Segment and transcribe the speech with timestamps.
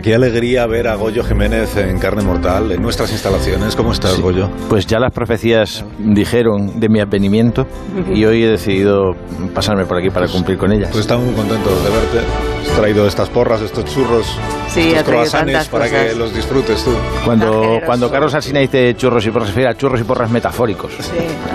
[0.00, 3.76] Qué alegría ver a Goyo Jiménez en carne mortal en nuestras instalaciones.
[3.76, 4.50] ¿Cómo estás, Goyo?
[4.68, 7.66] Pues ya las profecías dijeron de mi advenimiento
[8.12, 9.14] y hoy he decidido
[9.54, 10.90] pasarme por aquí para cumplir con ellas.
[10.90, 12.45] Pues estamos muy contentos de verte.
[12.66, 14.38] Has traído estas porras, estos churros,
[14.68, 16.90] sí, estos croissants para que los disfrutes tú.
[17.24, 20.92] Cuando, cuando Carlos Alsina dice churros y porras, se refiere a churros y porras metafóricos.
[21.00, 21.12] Sí,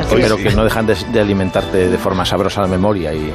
[0.09, 3.31] pero que no dejan de, alimentarte de forma sabrosa la memoria y,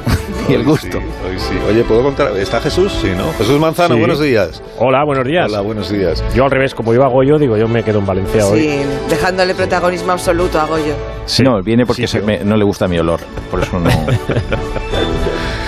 [0.49, 0.97] el gusto.
[0.97, 1.55] hoy sí.
[1.69, 2.35] Oye, ¿puedo contar?
[2.37, 2.91] ¿Está Jesús?
[3.01, 3.31] Sí, ¿no?
[3.37, 4.61] Jesús Manzano, buenos días.
[4.77, 5.45] Hola, buenos días.
[5.49, 6.23] Hola, buenos días.
[6.35, 8.61] Yo al revés, como iba Goyo, digo, yo me quedo en Valencia hoy.
[8.61, 10.95] Sí, dejándole protagonismo absoluto a Goyo.
[11.43, 12.05] No, viene porque
[12.43, 13.89] no le gusta mi olor, por eso no...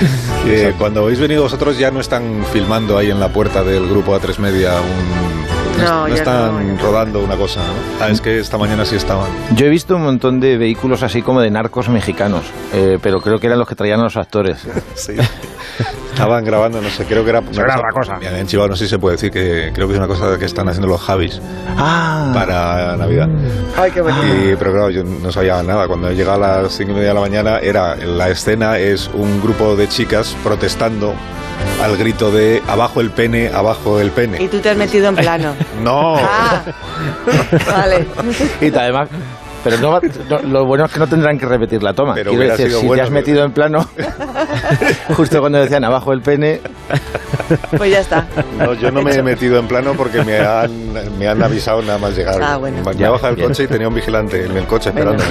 [0.77, 4.37] cuando habéis venido vosotros ya no están filmando ahí en la puerta del grupo A3
[4.39, 5.58] Media un...
[5.83, 8.03] No, están rodando una cosa, ¿no?
[8.03, 9.29] Ah, es que esta mañana sí estaban.
[9.55, 13.39] Yo he visto un montón de vehículos así como de narcos mexicanos, eh, pero creo
[13.39, 14.67] que eran los que traían a los actores.
[14.95, 15.13] sí.
[16.11, 17.39] Estaban grabando, no sé, creo que era...
[17.39, 18.19] Una era otra cosa.
[18.21, 20.45] En Chihuahua no sé si se puede decir que creo que es una cosa que
[20.45, 21.39] están haciendo los Javis
[21.77, 22.31] ah.
[22.33, 23.29] para Navidad.
[23.77, 24.21] Ay, qué bonito.
[24.59, 25.87] pero claro, yo no sabía nada.
[25.87, 29.09] Cuando he llegado a las cinco y media de la mañana, era la escena es
[29.13, 31.13] un grupo de chicas protestando
[31.81, 34.41] al grito de abajo el pene, abajo el pene.
[34.41, 35.55] Y tú te has metido en plano.
[35.81, 36.15] no.
[36.17, 36.63] Ah,
[37.71, 38.07] vale.
[38.61, 39.09] Y además
[39.63, 39.99] pero no,
[40.43, 42.13] lo bueno es que no tendrán que repetir la toma.
[42.13, 43.87] Pero Quiero decir, si te has metido en plano,
[45.15, 46.61] justo cuando decían abajo el pene.
[47.77, 48.27] Pues ya está.
[48.57, 51.97] No, yo no me he metido en plano porque me han, me han avisado nada
[51.97, 52.41] más llegar.
[52.41, 52.77] Ah, bueno.
[52.83, 55.23] Me he bajado el coche y tenía un vigilante en el coche esperando.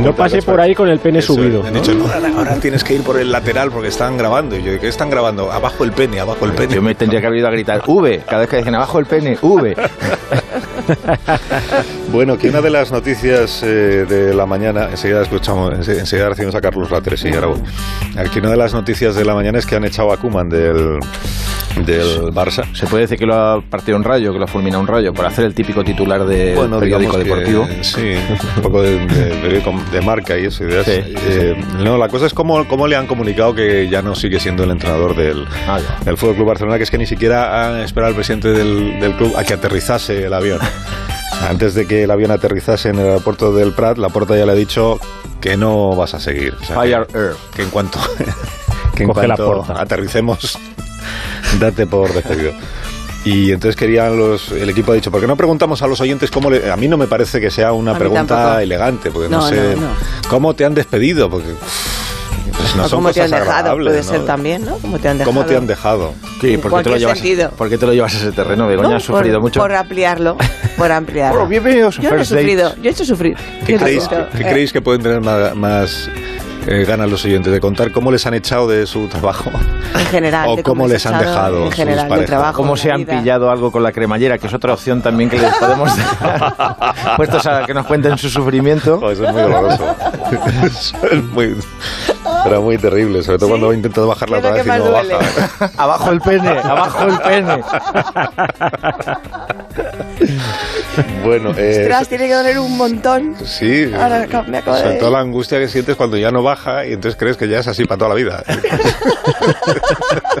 [0.00, 1.62] No pase por ahí con el pene subido.
[1.62, 2.06] Me han dicho, no,
[2.38, 4.56] ahora tienes que ir por el lateral porque están grabando.
[4.56, 5.50] Y yo, ¿qué están grabando?
[5.50, 6.74] Abajo el pene, abajo el pene.
[6.74, 9.06] Yo me tendría que haber ido a gritar, V, cada vez que dicen abajo el
[9.06, 9.76] pene, V.
[12.12, 16.60] bueno, que una de las noticias eh, de la mañana, enseguida escuchamos, enseguida recibimos a
[16.60, 17.60] Carlos Latres y ahora
[18.16, 20.98] Aquí una de las noticias de la mañana es que han echado a Kuman del,
[21.84, 22.64] del Barça.
[22.74, 25.12] Se puede decir que lo ha partido un rayo, que lo ha fulminado un rayo,
[25.12, 27.66] por hacer el típico titular de periódico deportivo.
[27.82, 28.14] sí,
[28.56, 28.98] un poco de,
[29.92, 30.64] de, marca y eso.
[30.66, 34.64] Eh, no, la cosa es cómo, cómo le han comunicado que ya no sigue siendo
[34.64, 38.10] el entrenador del, ah, del Fútbol Club Barcelona, que es que ni siquiera han esperado
[38.10, 40.60] al presidente del, del club a que aterrizase el avión.
[41.48, 44.52] Antes de que el avión aterrizase en el aeropuerto del Prat, la puerta ya le
[44.52, 44.98] ha dicho
[45.40, 46.54] que no vas a seguir.
[46.56, 47.32] Fire que, Air.
[47.54, 47.98] Que en cuanto,
[48.96, 50.58] que en cuanto aterricemos,
[51.58, 52.52] date por despedido.
[53.24, 54.52] Y entonces querían los.
[54.52, 56.70] El equipo ha dicho, ¿por qué no preguntamos a los oyentes cómo le.?
[56.70, 59.74] A mí no me parece que sea una pregunta elegante, porque no, sé.
[60.28, 61.28] ¿Cómo te han despedido?
[61.28, 61.48] Porque.
[62.56, 63.76] Pues no ¿Cómo te han dejado?
[63.76, 64.78] Puede ser también, ¿no?
[64.78, 65.34] ¿Cómo te han dejado?
[65.34, 66.14] ¿Cómo te han dejado?
[66.40, 67.20] Sí, ¿por qué, te lo llevas,
[67.56, 68.68] ¿por qué te lo llevas a ese terreno?
[68.68, 69.60] Begoña ha sufrido mucho.
[69.60, 70.36] Por ampliarlo,
[70.76, 71.34] por ampliarlo.
[71.34, 73.36] Bueno, bienvenidos yo no he sufrido, yo he hecho sufrir.
[73.66, 76.08] ¿Qué, creéis, ¿qué creéis que pueden tener más
[76.66, 79.50] eh, ganan los oyentes, de contar cómo les han echado de su trabajo.
[79.94, 80.48] En general.
[80.58, 83.82] o cómo, les han dejado en general, sus trabajo, cómo se han pillado algo con
[83.82, 85.90] la cremallera, que es otra opción también que les podemos
[87.16, 89.10] puestos a que nos cuenten su sufrimiento.
[89.10, 89.84] eso es muy doloroso.
[91.10, 91.56] es muy
[92.48, 95.70] pero muy terrible, sobre todo cuando he intentado bajarla otra vez y no baja.
[95.76, 97.62] abajo el pene, abajo el pene.
[101.24, 103.34] bueno, eh, Ostras, tiene que doler un montón.
[103.44, 103.90] Sí.
[103.94, 107.18] Ahora me acabo sobre todo la angustia que sientes cuando ya no baja y entonces
[107.18, 108.42] crees que ya es así para toda la vida.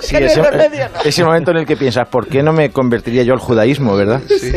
[0.00, 0.42] sí, ese,
[1.04, 4.20] ese, momento en el que piensas, ¿por qué no me convertiría yo al judaísmo, verdad?
[4.28, 4.52] Sí.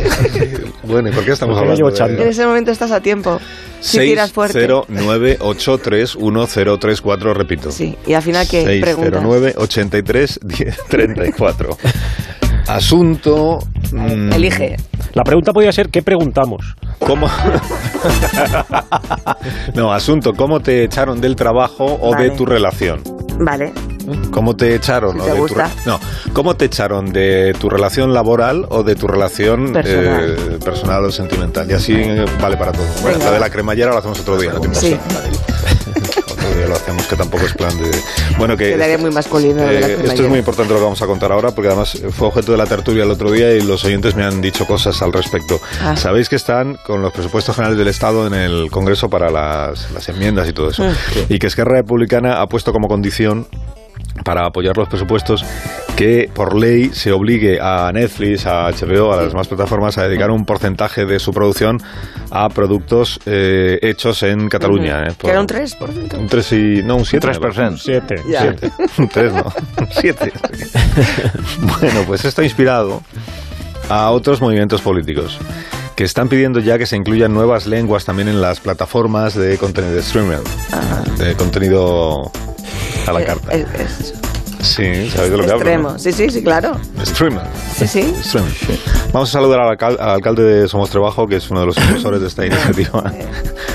[0.84, 2.22] Bueno, ¿y por qué estamos hablando de...
[2.22, 3.40] En ese momento estás a tiempo.
[3.80, 4.66] Si tiras fuerte.
[4.68, 7.70] 609831034, repito.
[7.70, 10.40] Sí, y al final, ¿qué 609 83
[10.88, 11.76] 34.
[12.68, 13.58] Asunto.
[13.92, 14.76] Mm, Elige.
[15.14, 16.76] La pregunta podría ser: ¿qué preguntamos?
[17.00, 17.28] ¿Cómo?
[19.74, 23.02] no, asunto: ¿cómo te echaron del trabajo o de tu relación?
[23.40, 23.72] Vale.
[24.30, 25.18] ¿Cómo te echaron?
[25.18, 25.70] te gusta.
[25.86, 26.00] no,
[26.32, 31.70] ¿cómo te echaron de tu relación laboral o de tu relación personal, eh, o sentimental?
[31.70, 31.94] Y así
[32.40, 32.86] vale para todo.
[33.02, 34.52] Bueno, la de la cremallera lo hacemos otro día.
[34.52, 34.96] No sí.
[36.30, 37.90] otro día lo hacemos, que tampoco es plan de...
[38.38, 38.70] Bueno, que...
[38.70, 39.62] Quedaría muy masculino.
[39.62, 42.52] Eh, esto es muy importante lo que vamos a contar ahora, porque además fue objeto
[42.52, 45.60] de la tertulia el otro día y los oyentes me han dicho cosas al respecto.
[45.82, 45.96] Ah.
[45.96, 50.08] Sabéis que están con los presupuestos generales del Estado en el Congreso para las, las
[50.08, 50.84] enmiendas y todo eso.
[50.84, 50.94] Mm.
[51.28, 53.46] Y que Esquerra Republicana ha puesto como condición
[54.24, 55.44] para apoyar los presupuestos
[55.96, 60.30] que por ley se obligue a Netflix, a HBO, a las demás plataformas a dedicar
[60.30, 61.78] un porcentaje de su producción
[62.30, 65.08] a productos eh, hechos en Cataluña.
[65.08, 65.12] ¿eh?
[65.18, 66.18] ¿Que era un 3%?
[66.18, 66.82] Un 3 y...
[66.82, 67.14] no, un 7%.
[67.14, 67.78] Un 3%.
[67.78, 68.22] 7.
[68.26, 68.70] 7.
[68.98, 69.44] Un 3 no,
[69.90, 70.32] 7.
[71.80, 73.02] bueno, pues esto ha inspirado
[73.88, 75.38] a otros movimientos políticos
[75.96, 79.92] que están pidiendo ya que se incluyan nuevas lenguas también en las plataformas de contenido
[79.92, 80.38] de streaming,
[81.18, 82.32] de contenido
[83.12, 83.52] la eh, carta.
[84.62, 85.98] Sí, ¿sabéis de lo que Extremo.
[85.98, 86.78] Sí, sí, sí, claro.
[87.02, 87.46] Streamer.
[87.76, 88.14] Sí, sí.
[88.22, 88.52] Streamer.
[89.12, 92.28] Vamos a saludar al, alcalde de Somos Trabajo, que es uno de los impulsores de
[92.28, 93.12] esta iniciativa.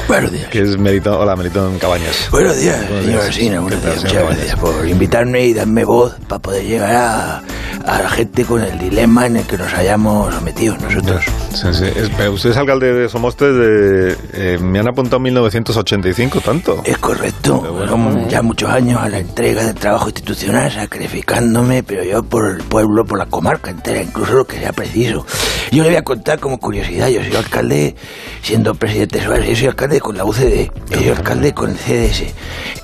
[0.08, 0.50] Buenos días.
[0.50, 2.30] Que es Melitón, hola, Melitón Cabañas.
[2.30, 3.60] Buenos días, señor Alcina.
[3.60, 7.44] Buenos días, muchas gracias por invitarme y darme voz para poder llegar a,
[7.86, 11.26] a, la gente con el dilema en el que nos hayamos metido nosotros.
[11.54, 12.28] Sí, sí.
[12.30, 14.16] usted es alcalde de Somoste de...
[14.34, 16.82] Eh, me han apuntado 1985, ¿tanto?
[16.84, 17.62] Es correcto.
[17.62, 22.58] Bueno, ya muchos años a la entrega de trabajo institucional sacrificándome, pero yo por el
[22.58, 25.26] pueblo, por la comarca entera, incluso lo que sea preciso.
[25.72, 27.96] Yo le voy a contar como curiosidad, yo soy alcalde,
[28.44, 32.34] siendo presidente de yo soy alcalde con la UCD, yo soy alcalde con el CDS,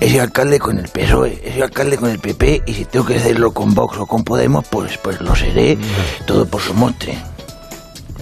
[0.00, 3.06] yo soy alcalde con el PSOE, yo soy alcalde con el PP, y si tengo
[3.06, 5.78] que hacerlo con Vox o con Podemos, pues, pues lo seré,
[6.26, 7.18] todo por su mostre.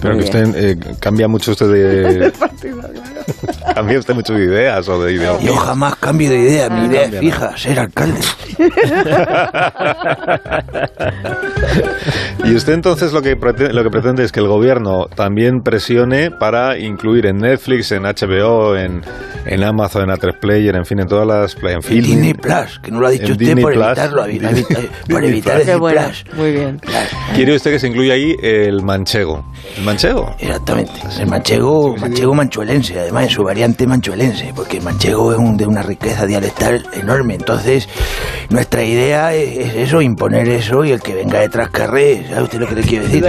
[0.01, 2.33] Pero que usted eh, cambia mucho usted de...
[3.75, 5.41] ¿Cambia usted mucho de ideas o de ideas?
[5.41, 8.19] Yo jamás cambio de idea, mi idea es fija, ser alcalde.
[12.43, 16.31] y usted entonces lo que, pretende, lo que pretende es que el gobierno también presione
[16.31, 19.01] para incluir en Netflix, en HBO, en,
[19.45, 21.55] en Amazon, en A3 Player, en fin, en todas las...
[21.63, 24.25] En film, Disney Plus, que no lo ha dicho usted por evitarlo,
[25.09, 26.25] por evitar el Plus.
[26.35, 26.81] Muy bien.
[27.35, 29.45] ¿Quiere usted que se incluya ahí el manchego?
[29.77, 30.35] ¿El manchego?
[30.39, 30.91] Exactamente.
[31.19, 35.81] El manchego, manchego manchuelense, además su variante manchuelense, porque el manchego es un, de una
[35.81, 37.35] riqueza dialectal enorme.
[37.35, 37.87] Entonces,
[38.49, 42.67] nuestra idea es, eso, imponer eso y el que venga detrás carré, ¿sabe usted lo
[42.67, 43.25] que le quiero decir?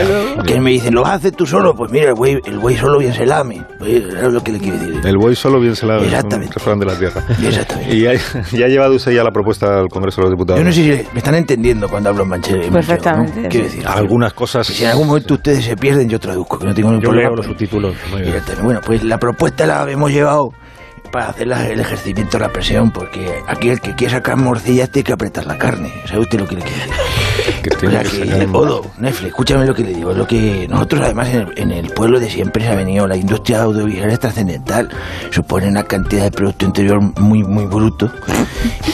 [0.46, 1.74] Que me dicen, ¿lo vas a hacer tú solo?
[1.74, 3.64] Pues mira, el buey, el buey solo bien se lame.
[3.78, 5.00] Pues, ¿Sabes lo que le quiero decir?
[5.04, 6.04] El buey solo bien se lame.
[6.04, 6.56] Exactamente.
[6.64, 7.22] Un de la tierra.
[7.42, 7.94] Exactamente.
[7.94, 8.12] ¿Y ya,
[8.52, 10.60] ya ha llevado usted ya la propuesta al Congreso de los Diputados?
[10.60, 12.72] Yo no sé si me están entendiendo cuando hablo en manchego.
[12.72, 13.48] Perfectamente.
[13.48, 14.66] Quiero decir, algunas cosas...
[14.66, 17.28] Si en algún momento ustedes se pierden, yo traduzco, que no tengo ningún yo problema.
[17.28, 17.94] Leo los subtítulos.
[18.62, 20.52] Bueno, pues la propuesta la hemos llevado
[21.12, 25.04] para hacer el ejercimiento de la presión, porque aquí el que quiere sacar morcillas tiene
[25.04, 25.92] que apretar la carne.
[26.06, 26.94] ¿Sabe usted lo que le quiere decir?
[27.62, 28.46] Que tiene que
[28.98, 30.12] Netflix, escúchame lo que le digo.
[30.14, 34.10] Lo que nosotros, además, en el, pueblo de siempre se ha venido, la industria audiovisual
[34.10, 34.88] es trascendental,
[35.30, 38.10] supone una cantidad de producto interior muy, muy bruto.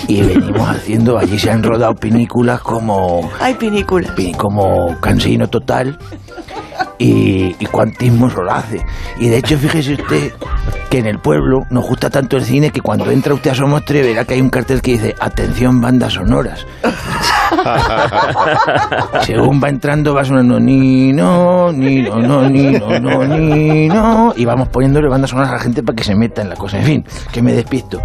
[0.08, 3.30] Y venimos haciendo, allí se han rodado pinículas como.
[3.40, 4.12] Hay pinículas.
[4.36, 5.96] Como Cansino Total
[6.98, 8.84] y, y cuantismo hace
[9.18, 10.32] Y de hecho, fíjese usted
[10.90, 14.02] que en el pueblo nos gusta tanto el cine que cuando entra usted a Somostre
[14.02, 16.66] verá que hay un cartel que dice Atención bandas sonoras.
[19.22, 24.32] Según va entrando va sonando ni no, ni no, no, ni no, no, ni no.
[24.36, 26.78] Y vamos poniéndole bandas sonoras a la gente para que se meta en la cosa.
[26.78, 28.00] En fin, que me despisto.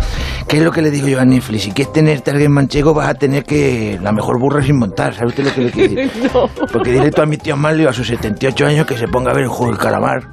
[0.48, 1.64] ¿Qué es lo que le digo yo a Netflix?
[1.64, 5.14] Si quieres tenerte a alguien manchego vas a tener que la mejor burra sin montar.
[5.14, 6.32] ¿Sabe usted lo que le quiero decir?
[6.72, 9.34] Porque dile tú a mi tío Amalio a sus 78 años que se ponga a
[9.34, 10.24] ver el juego del calamar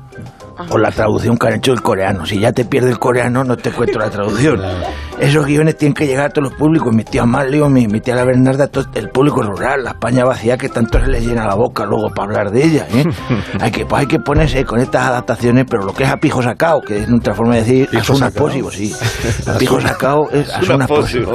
[0.68, 2.26] o la traducción que han hecho el coreano.
[2.26, 4.60] Si ya te pierde el coreano, no te cuento la traducción.
[5.20, 6.94] Esos guiones tienen que llegar a todos los públicos.
[6.94, 10.56] Mi tía Amalio, mi, mi tía la Bernarda, todo el público rural, la España vacía
[10.56, 12.87] que tanto se les llena la boca luego para hablar de ella.
[12.92, 13.04] ¿eh?
[13.61, 16.42] hay, que, pues hay que ponerse con estas adaptaciones, pero lo que es a pijo
[16.42, 18.94] sacao, que es otra forma de decir a una posible, sí.
[19.46, 21.26] A pijo sacao es a una posible.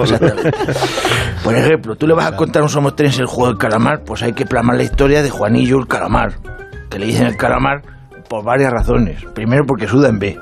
[1.43, 4.23] Por ejemplo, tú le vas a contar un Somos Tres el juego del calamar, pues
[4.23, 6.33] hay que plasmar la historia de Juanillo el calamar,
[6.89, 7.81] que le dicen el calamar
[8.27, 9.23] por varias razones.
[9.33, 10.39] Primero porque suda en B.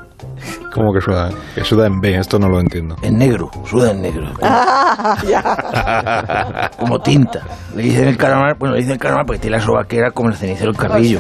[0.73, 1.29] ¿Cómo que suda?
[1.53, 2.95] Que suda en B, esto no lo entiendo.
[3.03, 4.31] En negro, suda en negro.
[6.79, 7.41] Como, tinta.
[7.75, 10.35] Le dicen el calamar, bueno, le dicen el calamar porque tiene la sobaquera como el
[10.35, 11.19] cenicero el carrillo.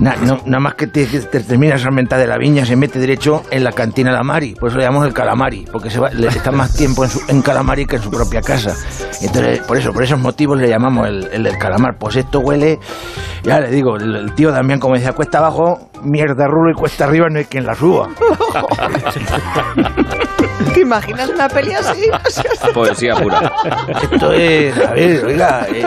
[0.00, 3.72] nada más que te, termina esa menta de la viña, se mete derecho en la
[3.72, 4.54] cantina de la Mari.
[4.54, 7.42] Por eso le llamamos el calamari, porque se va, le está más tiempo en, en
[7.42, 8.74] calamari que en su propia casa.
[9.20, 11.96] Entonces, por eso, por esos motivos le llamamos el, el del calamar.
[11.98, 12.78] Pues esto huele,
[13.42, 17.26] ya le digo, el, tío Damián, como decía, cuesta abajo, mierda rulo y cuesta arriba
[17.30, 18.08] no hay quien la suba.
[20.74, 22.02] ¿Te imaginas una peli así?
[22.74, 23.52] Poesía pura.
[24.12, 25.86] Esto es, a ver, oiga, eh,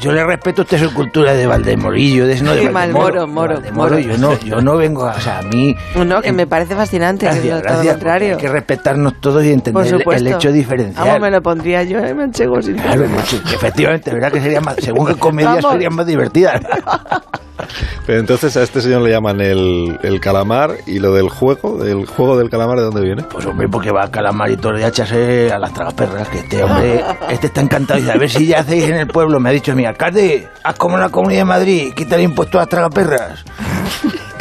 [0.00, 3.98] yo, le respeto a usted su cultura de Valdemorillo, de, no, de Valdemoro, moro, moro,
[3.98, 5.74] Yo no, yo no vengo, a, o sea, a mí...
[5.94, 8.34] No, que me parece fascinante, gracias, todo lo contrario.
[8.34, 11.06] Hay que respetarnos todos y entender el hecho diferencial.
[11.06, 15.06] Vamos, me lo pondría yo en Manchego sin Claro, efectivamente, verdad que sería más, según
[15.06, 16.60] qué comedia sería más divertida.
[18.06, 22.06] Pero entonces a este señor le llaman el, el calamar y lo del juego, del
[22.06, 23.22] juego del calamar, ¿de dónde viene?
[23.24, 26.38] Pues hombre, porque va a calamar y todo el día echarse a las tragaperras, que
[26.38, 28.00] este hombre, este está encantado.
[28.00, 30.76] Y a ver si ya hacéis en el pueblo, me ha dicho mi alcalde, haz
[30.76, 33.44] como en la Comunidad de Madrid, quita el impuesto a las tragaperras.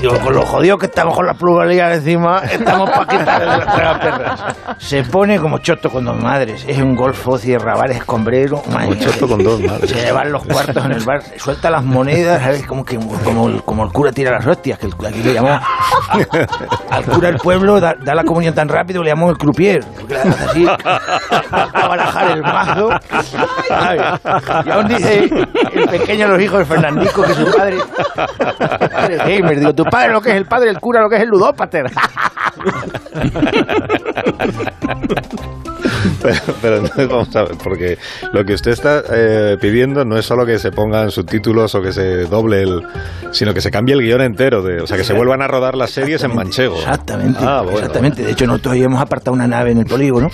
[0.00, 4.56] Digo, con lo jodido que estamos con la pluralidad encima, estamos para quitarle las tragaperras.
[4.78, 6.64] Se pone como choto con dos madres.
[6.66, 8.62] Es un golfo, cierra bares, escombrero.
[8.66, 9.90] Un choto con dos madres.
[9.90, 12.66] Se llevan los cuartos en el bar, suelta las monedas, ¿sabes?
[12.66, 15.50] Como, que, como, el, como el cura tira las hostias, que aquí le llamó
[16.90, 19.84] al cura del pueblo, da, la comunión tan rápido, le llamó el croupier.
[19.84, 22.90] Porque le hace así, a barajar el mazo.
[24.64, 25.30] Y aún dice
[25.72, 27.78] el pequeño de los hijos de Fernandico que su padre
[29.18, 29.58] gamer.
[29.58, 31.86] Digo, tu padre lo que es el padre, el cura lo que es el ludópater.
[36.22, 37.98] Pero, pero entonces vamos a ver, porque
[38.32, 41.92] lo que usted está eh, pidiendo no es solo que se pongan subtítulos o que
[41.92, 42.82] se doble el,
[43.32, 45.74] sino que se cambie el guion entero, de, o sea, que se vuelvan a rodar
[45.74, 46.76] las series en manchego.
[46.76, 48.22] Exactamente, ah, exactamente.
[48.22, 50.30] De hecho, nosotros hoy hemos apartado una nave en el polígono,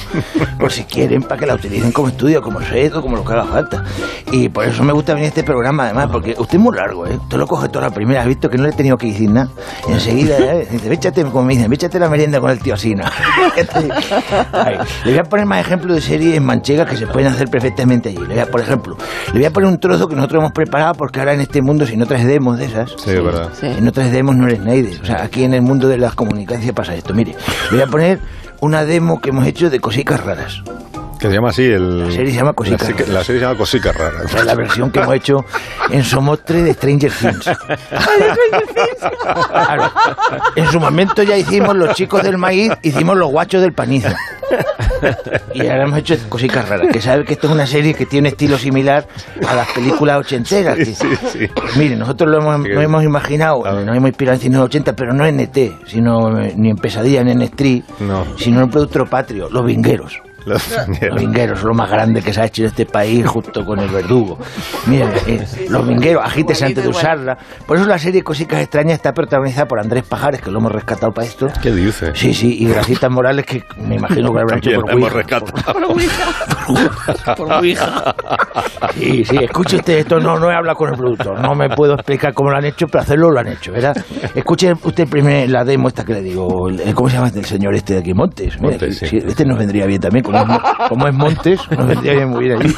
[0.59, 3.45] por si quieren, para que la utilicen como estudio, como o como lo que haga
[3.45, 3.85] falta.
[4.31, 7.07] Y por eso me gusta venir a este programa, además, porque usted es muy largo,
[7.07, 7.17] ¿eh?
[7.17, 9.31] Usted lo coge toda la primera, has visto que no le he tenido que decir
[9.31, 9.49] nada.
[9.89, 10.69] enseguida, ¿eh?
[10.71, 13.11] dice, échate, como me dicen, échate la merienda con el tío Asina.
[15.05, 18.21] le voy a poner más ejemplos de series manchegas que se pueden hacer perfectamente allí.
[18.51, 18.97] por ejemplo,
[19.33, 21.87] le voy a poner un trozo que nosotros hemos preparado porque ahora en este mundo,
[21.87, 23.51] si no traes demos de esas, sí, verdad.
[23.59, 24.99] si no traes demos no eres nadie.
[25.03, 27.15] O sea, aquí en el mundo de las comunicaciones pasa esto.
[27.15, 27.35] Mire,
[27.71, 28.19] le voy a poner
[28.61, 30.63] una demo que hemos hecho de cositas raras.
[31.19, 32.07] Que se llama así el...
[32.07, 34.21] La serie se llama Cosica la, la, serie se llama Cosica Rara.
[34.25, 35.45] O sea, la versión que hemos hecho
[35.91, 37.51] en Somostre de Stranger Things.
[39.51, 39.91] claro.
[40.55, 44.11] En su momento ya hicimos Los Chicos del Maíz, hicimos Los Guachos del Panizo.
[45.55, 48.29] Y ahora hemos hecho Cositas Raras, que sabe que esto es una serie que tiene
[48.29, 49.07] un estilo similar
[49.47, 50.77] a las películas ochenteras.
[50.79, 51.49] Sí, sí, sí.
[51.77, 55.25] Mire, nosotros lo hemos, no hemos imaginado, nos hemos inspirado en cine 80, pero no
[55.27, 57.83] en ET, sino ni en Pesadilla, ni en Street,
[58.37, 60.21] sino en un producto patrio, Los Vingueros.
[60.49, 61.63] Los vingueros.
[61.63, 64.39] lo más grande que se ha hecho en este país junto con el verdugo.
[64.87, 67.37] Miren, eh, los vingueros, agítese antes de usarla.
[67.67, 71.13] Por eso la serie Cositas Extrañas está protagonizada por Andrés Pajares, que lo hemos rescatado
[71.13, 71.47] para esto.
[71.63, 72.13] ¿Qué dice?
[72.15, 75.53] Sí, sí, y Gracitas Morales, que me imagino que lo habrán hecho por hemos rescatado.
[77.37, 78.15] Por, por hija.
[78.95, 81.95] Sí, sí, escuche usted esto, no, no he hablado con el productor, no me puedo
[81.95, 83.97] explicar cómo lo han hecho, pero hacerlo lo han hecho, ¿verdad?
[84.35, 86.49] Escuche usted primero la demo esta que le digo,
[86.95, 88.15] ¿cómo se llama este el señor este de aquí?
[88.15, 88.61] Montes.
[88.61, 90.35] Montes Este nos vendría bien también con
[90.89, 92.75] como es Montes, nos vendría bien muy bien ahí.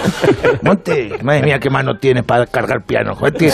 [0.62, 3.14] Montes, madre mía, qué mano tienes para cargar piano.
[3.14, 3.52] Joder, tío,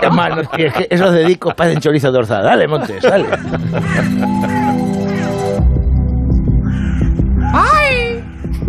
[0.00, 0.74] qué mano tienes.
[0.90, 2.44] Esos dedicos parecen chorizo dorsal.
[2.44, 3.26] Dale, Montes, dale.
[7.52, 8.24] ¡Ay!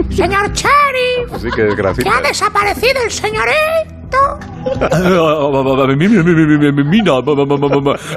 [0.09, 1.39] Señor Cherry.
[1.39, 3.96] Sí, que, que ha desaparecido el señorito.
[6.85, 7.13] Mira,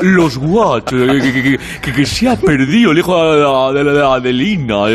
[0.03, 1.01] los guachos,
[1.83, 4.87] que, se ha perdido el hijo de, la Adelina.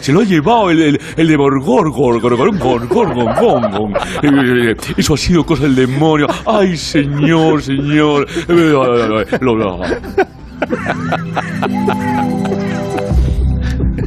[0.00, 2.20] Se lo ha llevado el, de Morgorgor.
[4.96, 6.26] Eso ha sido cosa del demonio.
[6.46, 8.26] Ay, señor, señor.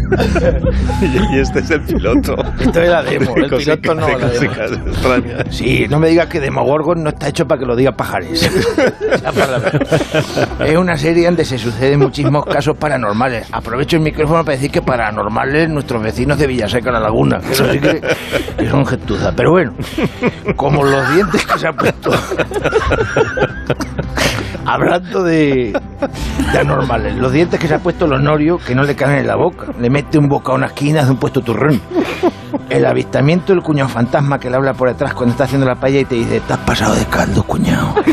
[1.02, 2.36] y este es el piloto.
[2.60, 4.08] Esto es la demo, el piloto no.
[4.08, 4.54] La demo.
[5.50, 8.44] Sí, no me digas que Demogorgon no está hecho para que lo diga Pajares.
[10.60, 13.48] es una serie donde se suceden muchísimos casos paranormales.
[13.52, 17.40] Aprovecho el micrófono para decir que paranormales nuestros vecinos de Villaseca, la Laguna.
[17.50, 18.02] Eso sí que,
[18.58, 19.32] que son gentuza.
[19.36, 19.74] Pero bueno,
[20.56, 22.12] como los dientes que se han puesto.
[24.66, 25.80] Hablando de,
[26.52, 29.28] de anormales, los dientes que se ha puesto los Norio que no le caen en
[29.28, 29.68] la boca.
[29.80, 31.80] Le mete un boca a una esquina de un puesto turrón.
[32.70, 36.00] El avistamiento del cuñado fantasma que le habla por detrás cuando está haciendo la paella
[36.00, 37.96] y te dice, estás pasado de caldo, cuñado.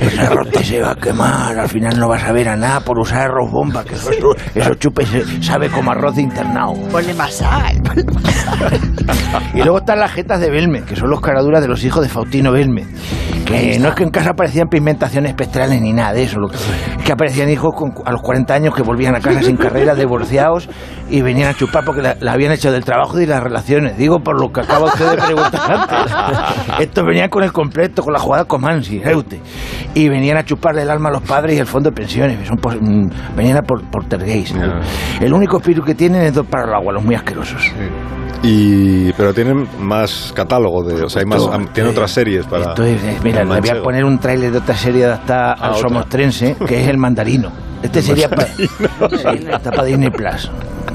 [0.00, 2.80] El arroz te se va a quemar, al final no vas a ver a nada
[2.80, 4.10] por usar arroz bomba, que eso,
[4.54, 5.06] eso chupe
[5.40, 6.74] sabe como arroz de internado.
[6.90, 7.80] Ponle más sal,
[9.54, 12.08] Y luego están las jetas de Belme, que son los caraduras de los hijos de
[12.08, 12.86] Faustino Belme.
[13.52, 16.38] Que no es que en casa aparecían pigmentaciones espectrales ni nada de eso.
[16.50, 20.68] Es que aparecían hijos a los 40 años que volvían a casa sin carrera, divorciados,
[21.10, 23.96] y venían a chupar porque la, habían hecho del trabajo y las relaciones.
[23.96, 26.78] Digo por lo que acaba usted de preguntar antes.
[26.80, 29.38] Estos venían con el completo, con la jugada Comansi, usted?
[29.94, 32.38] Y venían a chuparle el alma a los padres y el fondo de pensiones.
[32.46, 34.04] Son mm, venían a por, por
[35.20, 37.72] El único espíritu que tienen es dos para el agua, los muy asquerosos.
[38.42, 42.70] Y, pero tienen más catálogo, de, o sea, hay más, tienen otras series para.
[42.70, 45.76] Esto es, mira, le voy a poner un tráiler de otra serie adaptada ah, al
[45.76, 47.52] Somos Trense, que es El Mandarino.
[47.82, 48.66] Este sería para, sí,
[49.48, 50.50] está para Disney Plus.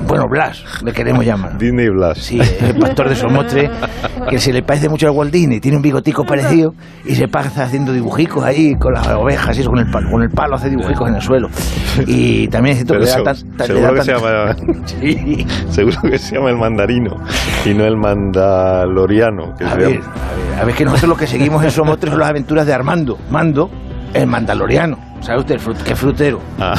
[0.06, 1.58] Bueno, Blas, le queremos llamar.
[1.58, 2.18] Disney Blas.
[2.20, 3.70] Sí, el pastor de Somotre,
[4.30, 6.74] que se le parece mucho a Walt Disney, tiene un bigotico parecido
[7.06, 10.22] y se pasa haciendo dibujicos ahí con las ovejas y eso, con el palo, con
[10.24, 11.50] el palo hace dibujicos en el suelo.
[12.06, 14.22] Y también es cierto que le da tan- tan- le seguro da que se tan-
[14.22, 15.48] llama Sí.
[15.72, 17.18] seguro que se llama el mandarino
[17.66, 20.06] y no el mandaloriano que A se ver, llama.
[20.06, 22.74] a ver, a ver, que nosotros lo que seguimos en Somotre son las aventuras de
[22.74, 23.18] Armando.
[23.32, 23.70] Mando,
[24.14, 24.98] el mandaloriano.
[25.22, 25.56] ¿Sabe usted?
[25.56, 26.40] El frut- qué frutero.
[26.60, 26.74] Ah,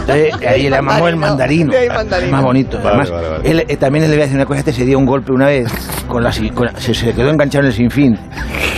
[0.00, 1.72] Entonces, ahí le llamamos el mandarino.
[1.72, 2.78] Es más bonito.
[2.78, 3.50] Vale, Además, vale, vale.
[3.50, 5.46] Él, eh, también le voy a decir una cosa, este se dio un golpe una
[5.46, 5.70] vez,
[6.08, 8.18] con la, si- con la- se, se quedó enganchado en el sinfín.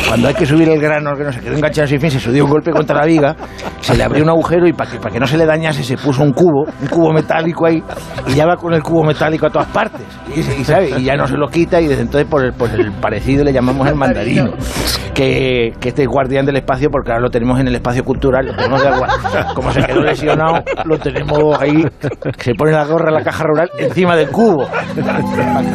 [0.08, 2.32] Cuando hay que subir el grano, que no se quedó enganchado en el sinfín, se
[2.32, 3.36] dio un golpe contra la viga,
[3.82, 5.96] se le abrió un agujero y para que, para que no se le dañase se
[5.96, 7.82] puso un cubo, un cubo metálico ahí,
[8.26, 10.00] y ya va con el cubo metálico a todas partes.
[10.34, 10.90] Y, y, ¿sabe?
[10.98, 13.52] y ya no se lo quita y desde entonces por el, por el parecido le
[13.52, 14.52] llamamos el mandarino.
[15.14, 18.46] Que, que este es guardián del espacio porque ahora lo tenemos en el espacio cultural,
[18.46, 19.08] lo tenemos de agua.
[19.54, 21.84] Como se quedó lesionado, lo tenemos ahí,
[22.38, 24.66] se pone la gorra en la caja rural encima del cubo,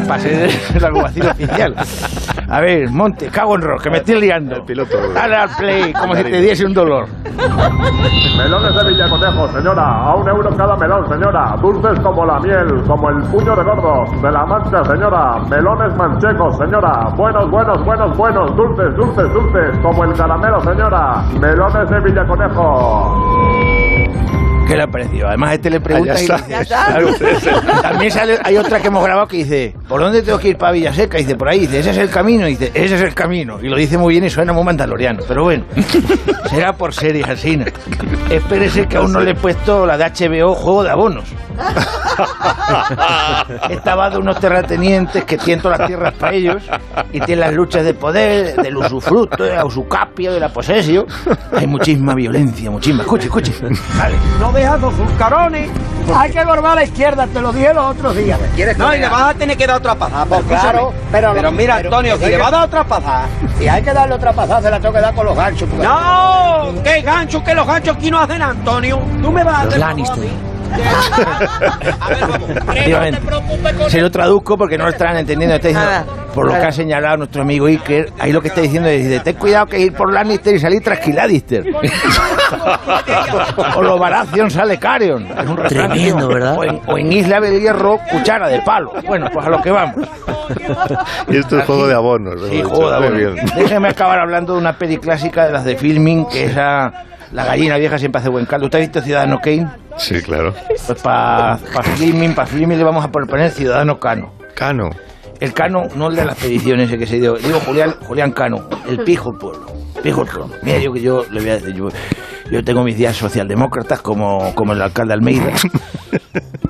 [0.08, 1.74] para ser el alguacil oficial.
[2.48, 4.56] A ver, Monte, cago en rock, que me estoy liando.
[4.56, 4.96] El piloto.
[5.14, 7.06] Dale al play, como si te diese un dolor.
[8.36, 9.82] Melones de Villaconejo, señora.
[9.82, 11.56] A un euro cada melón, señora.
[11.60, 14.22] Dulces como la miel, como el puño de gordos.
[14.22, 15.38] De la mancha, señora.
[15.48, 17.08] Melones manchecos, señora.
[17.16, 18.56] Buenos, buenos, buenos, buenos.
[18.56, 19.78] Dulces, dulces, dulces.
[19.82, 21.24] Como el caramelo, señora.
[21.40, 22.93] Melones de Villaconejo.
[22.96, 24.23] あ
[24.74, 25.28] ¿Qué le ha parecido?
[25.28, 27.08] Además, este le pregunta Ah, y le dice, claro.
[27.80, 30.72] También sale, hay otra que hemos grabado que dice, ¿por dónde tengo que ir para
[30.72, 31.16] Villaseca?
[31.16, 33.60] Y dice, por ahí, dice, ese es el camino, y dice, ese es el camino.
[33.62, 35.22] Y lo dice muy bien y suena muy mandaloriano.
[35.28, 35.64] Pero bueno,
[36.50, 37.56] será por series así.
[37.56, 37.66] ¿no?
[38.30, 41.24] Espérese que aún no le he puesto la de HBO Juego de Abonos.
[43.70, 46.64] Estaba de unos terratenientes que tienen todas las tierras para ellos
[47.12, 51.06] y tienen las luchas de poder, del usufructo, de la usucapio, de la posesión.
[51.56, 53.02] Hay muchísima violencia, muchísima.
[53.02, 53.52] Escuche, escuche.
[53.96, 54.16] Vale.
[54.40, 54.50] No
[54.96, 55.70] sulcarones.
[56.14, 58.38] Hay que volver a la izquierda, te lo dije los otros días.
[58.76, 60.26] No, y le vas a tener que dar otra pasada.
[60.26, 63.26] Pues claro, pero, mira, Antonio, si le vas a dar otra pasada,
[63.58, 65.68] Si hay que darle otra pasada, se la tengo que dar con los ganchos.
[65.68, 69.00] no, qué gancho, que los ganchos aquí no hacen Antonio.
[69.22, 69.82] Tú me vas a hacer
[70.82, 73.10] a ver, vamos.
[73.10, 75.56] No te preocupes con Se lo traduzco porque no lo están entendiendo.
[75.56, 76.04] Está diciendo, Nada.
[76.34, 79.20] por lo que ha señalado nuestro amigo Iker, ahí lo que está diciendo es, dice,
[79.20, 81.64] ten cuidado que ir por Lannister y salir tras Kiladister.
[83.76, 85.26] o lo Baratheon sale Carion.
[85.26, 86.28] Es un refrán, Tremendo.
[86.28, 86.56] ¿verdad?
[86.58, 88.92] O en, o en Isla del Hierro, cuchara de palo.
[89.06, 89.96] Bueno, pues a lo que vamos.
[91.28, 92.34] y esto es juego de abonos.
[92.50, 93.54] Sí, juego de abonos.
[93.56, 96.92] Déjeme acabar hablando de una peli clásica de las de filming, que es a-
[97.34, 98.66] La gallina vieja siempre hace buen caldo.
[98.66, 99.68] ¿Usted ha visto Ciudadano Kane?
[99.98, 100.54] Sí, claro.
[100.68, 101.58] Pues para
[101.96, 104.32] filming, para filming le vamos a poner Ciudadano Cano.
[104.54, 104.90] Cano.
[105.40, 107.34] El Cano, no el de las expediciones ese que se dio.
[107.34, 109.66] Digo Julián, Julián Cano, el pijo pueblo.
[110.00, 110.48] Pijo pueblo.
[110.62, 111.88] Mira, yo que yo le voy a decir, yo,
[112.50, 115.52] yo tengo mis días socialdemócratas como, como el alcalde Almeida.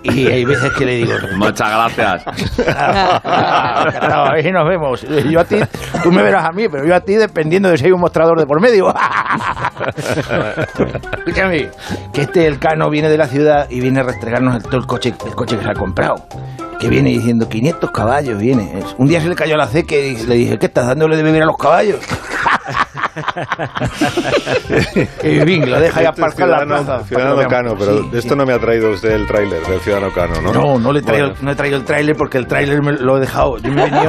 [0.04, 2.24] Y hay veces que le digo, Muchas gracias.
[2.68, 5.02] Ah, ahí nos vemos.
[5.02, 5.56] Yo a ti,
[6.02, 8.38] tú me verás a mí, pero yo a ti dependiendo de si hay un mostrador
[8.38, 8.94] de por medio.
[11.18, 11.70] Escúchame,
[12.12, 14.86] que este el cano viene de la ciudad y viene a restregarnos el, todo el
[14.86, 16.16] coche, el coche que se ha comprado.
[16.84, 18.70] Que viene diciendo 500 caballos, viene.
[18.98, 21.42] Un día se le cayó la ceque y le dije, ¿qué estás dándole de beber
[21.42, 22.00] a los caballos?
[25.22, 27.04] y bien, lo deja ahí Esto es aparcar la plaza.
[27.04, 28.18] Ciudadano que Cano, pero Sí, de sí.
[28.18, 30.52] esto no me ha traído usted el tráiler del Ciudadano Cano, ¿no?
[30.52, 31.34] No, no le he Bueno.
[31.40, 33.58] no he traído el tráiler porque el tráiler me lo he dejado.
[33.58, 34.02] Yo me venía.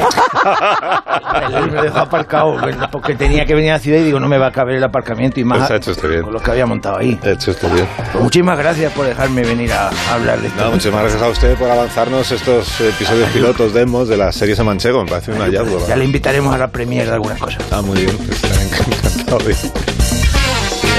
[1.60, 2.56] el me lo he dejado aparcado
[2.92, 4.84] porque tenía que venir a la ciudad y digo, no me va a caber el
[4.84, 6.24] aparcamiento y más Pues hecho bien.
[6.24, 7.20] con lo que había montado ahí.
[7.24, 7.88] Hecho usted bien.
[8.12, 10.64] Pues muchísimas gracias por dejarme venir a, a hablar de esto.
[10.64, 14.64] No, muchísimas gracias a usted por avanzarnos estos episodios pilotos, demos de las series de
[14.64, 15.04] Manchego.
[15.04, 15.72] Me parece un hallazgo.
[15.72, 15.98] Ya ¿verdad?
[15.98, 17.64] le invitaremos a la premier de algunas cosas.
[17.72, 18.18] Ah, muy bien.
[18.30, 19.56] Estaré encantado de...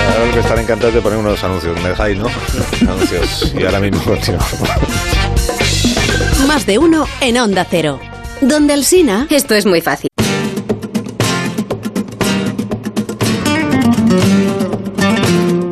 [0.09, 1.81] Ahora lo que estaré encantado es de poner unos anuncios.
[1.83, 2.27] Me dejáis, ¿no?
[2.83, 3.53] Anuncios.
[3.59, 4.55] Y ahora mismo continuamos.
[6.47, 7.99] Más de uno en Onda Cero.
[8.41, 9.27] Donde el Sina.
[9.31, 10.09] Esto es muy fácil.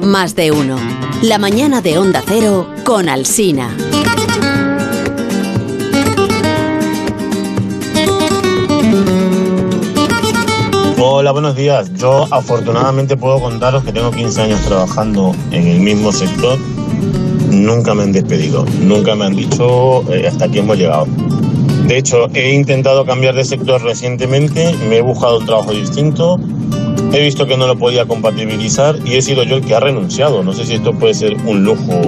[0.02, 0.78] Más de uno.
[1.22, 3.70] La mañana de Onda Cero con Alsina.
[11.16, 11.94] Hola, buenos días.
[11.94, 16.58] Yo afortunadamente puedo contaros que tengo 15 años trabajando en el mismo sector.
[17.52, 21.06] Nunca me han despedido, nunca me han dicho eh, hasta aquí hemos llegado.
[21.86, 26.40] De hecho, he intentado cambiar de sector recientemente, me he buscado un trabajo distinto,
[27.12, 30.42] he visto que no lo podía compatibilizar y he sido yo el que ha renunciado.
[30.42, 32.00] No sé si esto puede ser un lujo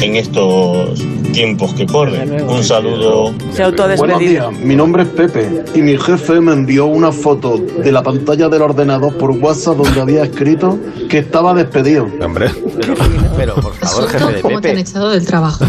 [0.00, 1.00] en estos
[1.32, 2.42] tiempos que corren.
[2.42, 3.34] Un saludo.
[3.52, 3.70] Se.
[3.96, 8.02] Buenos días, mi nombre es Pepe y mi jefe me envió una foto de la
[8.02, 12.08] pantalla del ordenador por WhatsApp donde había escrito que estaba despedido.
[12.22, 12.50] Hombre.
[13.36, 14.88] Pero, por favor, jefe de ¿Cómo te han Pepe.
[14.88, 15.64] echado del trabajo?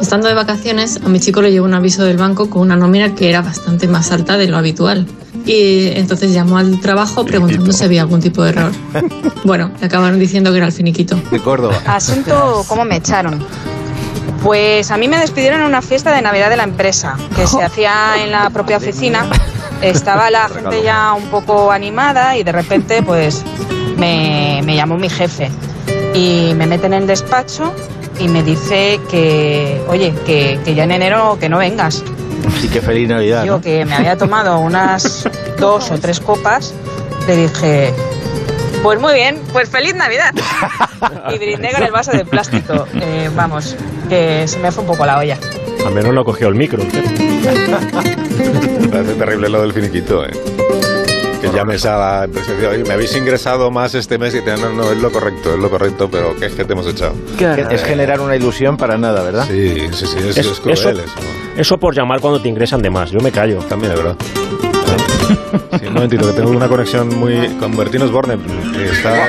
[0.00, 3.14] Estando de vacaciones, a mi chico le llegó un aviso del banco con una nómina
[3.14, 5.06] que era bastante más alta de lo habitual.
[5.48, 8.72] Y entonces llamó al trabajo preguntando si había algún tipo de error.
[9.44, 11.18] Bueno, le acabaron diciendo que era el finiquito.
[11.30, 11.80] De Córdoba.
[11.86, 13.42] Asunto, ¿cómo me echaron?
[14.42, 17.62] Pues a mí me despidieron en una fiesta de Navidad de la empresa, que se
[17.64, 19.24] hacía en la propia oficina.
[19.80, 23.42] Estaba la gente ya un poco animada y de repente pues
[23.96, 25.50] me, me llamó mi jefe
[26.14, 27.72] y me mete en el despacho
[28.20, 32.02] y me dice que, oye, que, que ya en enero que no vengas.
[32.60, 33.44] Sí, que feliz Navidad.
[33.44, 36.72] Yo que me había tomado unas dos o tres copas,
[37.26, 37.92] le dije,
[38.82, 40.32] pues muy bien, pues feliz Navidad.
[41.32, 42.86] Y brindé con el vaso de plástico.
[43.00, 43.76] Eh, vamos,
[44.08, 45.38] que se me fue un poco la olla.
[45.86, 46.82] Al menos no cogió el micro.
[46.82, 46.90] Me
[48.88, 50.32] parece terrible lo del finiquito, ¿eh?
[51.40, 54.56] Que llames a la empresa y oye, me habéis ingresado más este mes y te
[54.56, 57.14] no, no, es lo correcto, es lo correcto, pero ¿qué es que te hemos echado?
[57.70, 59.46] Es generar una ilusión para nada, ¿verdad?
[59.46, 61.02] Sí, sí, sí, es, es cruel eso, eso.
[61.58, 63.10] Eso por llamar cuando te ingresan de más.
[63.10, 63.58] Yo me callo.
[63.58, 64.16] También es verdad.
[65.78, 68.38] Sí, un momentito, que tengo una conexión muy con Bertín Osborne,
[68.90, 69.28] está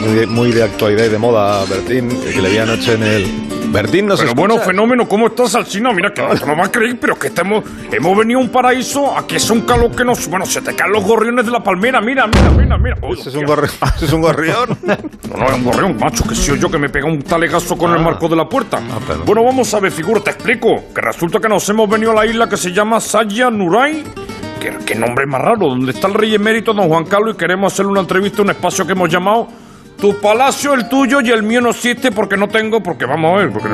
[0.00, 3.47] muy de, muy de actualidad y de moda, Bertín, que le vi anoche en el...
[3.70, 5.92] Bertín, nos Pero bueno, fenómeno, ¿cómo estás, Alcina?
[5.92, 9.16] Mira, que no lo vas a creer, pero que estamos, hemos venido a un paraíso,
[9.16, 10.26] aquí es un calor que nos...
[10.28, 12.96] Bueno, se te caen los gorriones de la palmera, mira, mira, mira, mira.
[13.02, 14.78] Uy, ¿Ese es un, gorri- ese es un gorrión?
[15.28, 17.92] No, no, es un gorrión, macho, que si yo que me pega un talegazo con
[17.92, 18.80] el marco de la puerta.
[19.26, 20.84] bueno, vamos a ver, figura, te explico.
[20.94, 24.02] Que resulta que nos hemos venido a la isla que se llama Saya Nuray.
[24.58, 27.72] ¿Qué, qué nombre más raro, donde está el rey emérito don Juan Carlos y queremos
[27.74, 29.48] hacerle una entrevista a un espacio que hemos llamado
[30.00, 33.36] Tu palacio, el tuyo y el mío no existe porque no tengo, porque vamos a
[33.42, 33.68] ver, porque,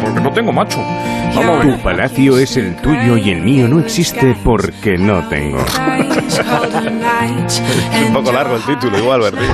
[0.00, 0.78] porque no tengo, macho.
[1.34, 1.76] Vamos a ver.
[1.76, 5.58] Tu palacio es el tuyo y el mío no existe porque no tengo.
[5.58, 6.40] Es
[8.08, 9.48] un poco largo el título, igual, Bertín.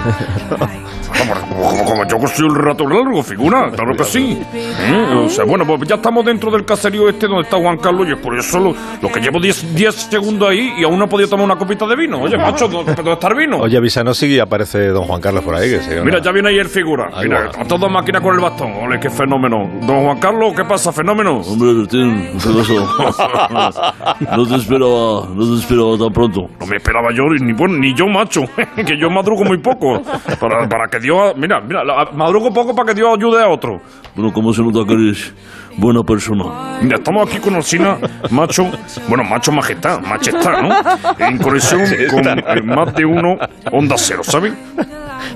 [1.18, 4.42] Como, como- como yo que soy el rato largo, figura, claro que sí.
[4.55, 5.14] ¿Eh?
[5.27, 8.12] O sea, bueno, pues ya estamos dentro del caserío este donde está Juan Carlos y
[8.12, 11.09] es por eso lo, lo que llevo 10 10 segundos ahí y aún no he
[11.09, 12.20] podido tomar una copita de vino.
[12.22, 13.59] Oye, macho, ¿dónde, está el vino?
[13.59, 15.70] Oye, avísanos si aparece don Juan Carlos por ahí.
[15.70, 17.09] Que Mira, ya viene ahí el figura.
[17.15, 17.62] Ahí Mira, va.
[17.62, 18.73] a toda máquina con el bastón.
[18.73, 19.71] Ole, qué fenómeno.
[19.87, 21.38] Don Juan Carlos, ¿qué pasa, fenómeno?
[21.41, 23.95] Hombre, Bertín, ¿qué pasa?
[24.37, 26.41] No te esperaba, no te esperaba tan pronto.
[26.61, 28.43] No me esperaba yo, ni, bueno, ni yo, macho.
[28.77, 30.03] que yo madrugo muy poco.
[30.41, 31.35] Para, para que Dios.
[31.37, 31.83] Mira, mira,
[32.15, 33.81] madrugo poco para que Dios ayude a otro.
[34.15, 35.35] Bueno, ¿cómo se nota que eres
[35.79, 36.81] buena persona?
[36.83, 37.97] Mira, estamos aquí con Alcina,
[38.31, 38.65] macho,
[39.09, 41.27] bueno, macho majestad, majestad, ¿no?
[41.27, 43.37] En conexión con eh, más de uno,
[43.73, 44.53] onda cero, ¿sabes?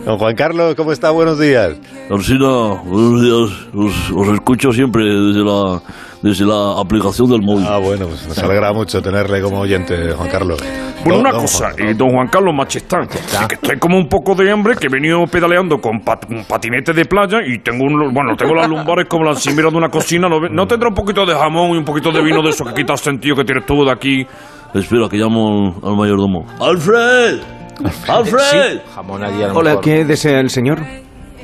[0.05, 1.11] Don Juan Carlos, ¿cómo está?
[1.11, 1.77] Buenos días.
[2.11, 3.67] Alcina, buenos días.
[3.75, 5.81] Os, os escucho siempre desde la,
[6.23, 7.67] desde la aplicación del móvil.
[7.69, 10.59] Ah, bueno, pues nos alegra mucho tenerle como oyente, Juan Carlos.
[11.05, 14.09] Bueno, Don- una don cosa, Juan- eh, don Juan Carlos Machestán, que estoy como un
[14.09, 17.85] poco de hambre, que he venido pedaleando con pat- un patinete de playa y tengo
[17.85, 20.29] un, bueno, tengo las lumbares como las cimeras de una cocina.
[20.29, 22.75] ¿No, ¿No tendrá un poquito de jamón y un poquito de vino de eso que
[22.75, 24.27] quita el sentido que tienes tú de aquí?
[24.75, 26.45] Espera, que llamo al mayordomo.
[26.61, 27.39] ¡Alfred!
[28.09, 28.81] ¡Alfred!
[28.95, 29.85] Jamón allí a lo Hola, mejor.
[29.85, 30.81] ¿qué desea el señor?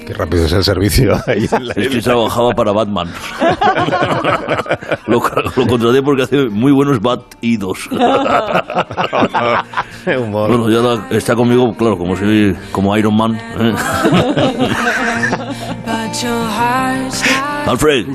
[0.07, 3.09] Qué rápido es el servicio ahí en la Es que trabajaba para Batman.
[5.07, 5.23] lo,
[5.57, 7.88] lo contraté porque hace muy buenos batidos.
[10.05, 13.37] Bueno, ya la- está conmigo, claro, como soy como Iron Man.
[13.37, 13.73] ¿eh?
[17.66, 18.07] Alfred,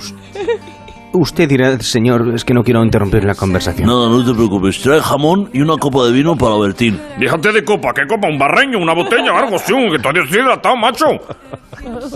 [1.13, 3.87] Usted dirá, señor, es que no quiero interrumpir la conversación.
[3.87, 4.79] nada, no te preocupes.
[4.81, 6.99] Trae jamón y una copa de vino para Bertín.
[7.17, 8.27] Déjate de copa, ¿qué copa?
[8.27, 8.77] ¿Un barreño?
[8.77, 9.37] ¿Una botella?
[9.37, 11.05] Algo así, que todavía estoy hidratado, macho.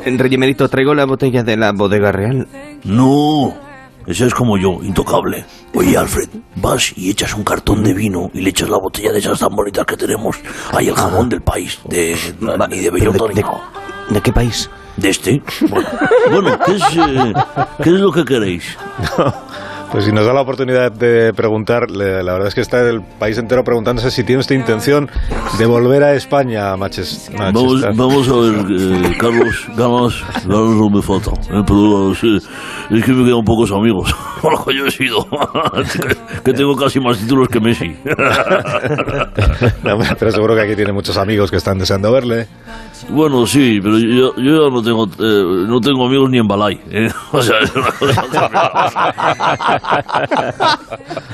[0.06, 2.47] En Rey Emérito, traigo la botella de la bodega real.
[2.84, 3.56] No,
[4.06, 5.45] ese es como yo, intocable.
[5.73, 9.19] Oye, Alfred, vas y echas un cartón de vino y le echas la botella de
[9.19, 10.38] esas tan bonitas que tenemos.
[10.73, 12.12] Hay el jamón del país, de,
[12.71, 13.45] y de de- de-.
[14.10, 14.69] ¿De qué país?
[15.01, 15.41] ¿De este?
[15.69, 15.87] Bueno,
[16.29, 17.33] bueno, ¿qué, es, eh,
[17.83, 18.77] ¿qué es lo que queréis?
[19.91, 23.37] Pues si nos da la oportunidad de preguntar, la verdad es que está el país
[23.37, 25.09] entero preguntándose si tiene usted intención
[25.57, 30.13] de volver a España, Manches- Vamos, vamos a ver, eh, Carlos, ganas,
[30.45, 31.31] ganas no me falta.
[31.31, 34.15] eh, pero sí, es que me quedan pocos amigos.
[34.41, 35.27] Por lo que yo he sido.
[36.45, 37.93] que, tengo casi más títulos que Messi.
[39.83, 42.47] No, pero seguro que aquí tiene muchos amigos que están deseando verle.
[43.09, 46.79] Bueno, sí, pero yo, yo ya no tengo, eh, no tengo amigos ni en Balay.
[46.89, 47.09] ¿eh?
[47.31, 48.27] O sea, es una cosa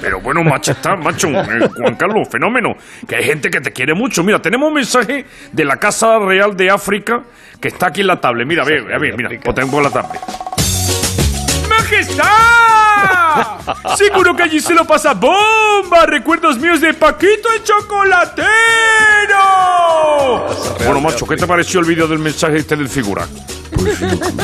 [0.02, 2.76] Pero bueno, machestán, macho, eh, Juan Carlos, fenómeno.
[3.08, 4.24] Que hay gente que te quiere mucho.
[4.24, 7.24] Mira, tenemos un mensaje de la Casa Real de África
[7.60, 8.48] que está aquí en la tablet.
[8.48, 10.47] Mira, a ver, a ver, mira, pues tengo la tablet.
[11.90, 12.36] ¡Majestad!
[13.96, 16.06] Seguro que allí se lo pasa bomba.
[16.06, 18.48] Recuerdos míos de Paquito el chocolatero.
[20.84, 23.26] Bueno, macho, ¿qué te pareció el vídeo del mensaje este del figura?
[23.72, 24.00] Pues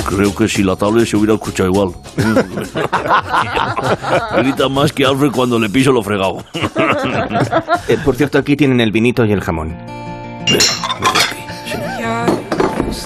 [0.06, 1.92] creo que si la tablet se hubiera escuchado igual.
[4.38, 6.46] Grita más que Alfred cuando le piso lo fregado.
[7.90, 9.78] Eh, por cierto, aquí tienen el vinito y el jamón.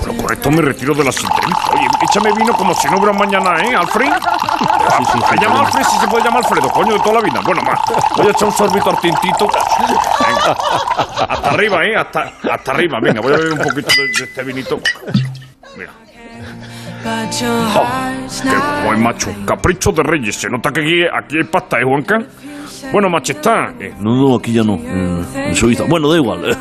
[0.02, 1.70] Pero con esto me retiro de la entrevistas.
[1.74, 4.12] Oye, échame vino como si no hubiera mañana, ¿eh, Alfred?
[4.12, 7.40] Sí, sí, sí, llama Alfred si se puede llamar Alfredo, coño, de toda la vida.
[7.44, 7.80] Bueno, más.
[8.16, 9.48] Voy a echar un sorbito al tintito.
[9.48, 10.58] Venga.
[11.30, 11.96] Hasta arriba, ¿eh?
[11.96, 13.00] Hasta, hasta arriba.
[13.02, 14.80] Venga, voy a beber un poquito de, de este vinito.
[15.76, 15.92] Mira.
[17.06, 17.86] Oh,
[18.44, 19.34] qué buen macho.
[19.46, 20.36] Capricho de Reyes.
[20.36, 22.22] Se nota que aquí, aquí hay pasta, ¿eh, Juanca?
[22.92, 23.74] Bueno, machestá.
[23.80, 23.94] Eh.
[24.00, 24.76] No, no, aquí ya no.
[24.76, 25.84] En Suiza.
[25.90, 26.46] Bueno, da igual.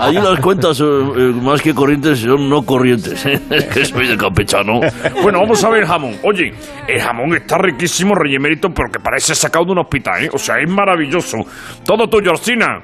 [0.00, 3.24] Allí las cuentas, eh, más que corrientes, son no corrientes.
[3.24, 4.80] Es que soy de campechano.
[5.22, 6.16] Bueno, vamos a ver el jamón.
[6.24, 6.52] Oye,
[6.88, 10.30] el jamón está riquísimo, rey emérito, pero que parece sacado de un hospital, ¿eh?
[10.32, 11.38] O sea, es maravilloso.
[11.84, 12.80] Todo tuyo, Orsina.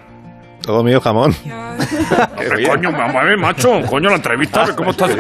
[0.63, 1.35] Todo mío jamón.
[2.37, 3.81] Hombre, coño, vamos a ver, macho.
[3.89, 5.11] Coño, la entrevista, a ver cómo estás.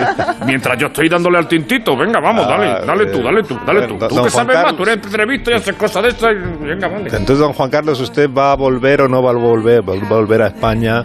[0.44, 1.96] Mientras yo estoy dándole al tintito.
[1.96, 3.98] Venga, vamos, dale, dale tú, dale tú, dale tú.
[3.98, 6.34] Tú que sabes más, tú eres entrevista y haces cosas de estas.
[6.60, 7.04] Venga, vale.
[7.04, 9.88] Entonces, don Juan Carlos, ¿usted va a volver o no va a volver?
[9.88, 11.04] ¿Va a volver a España?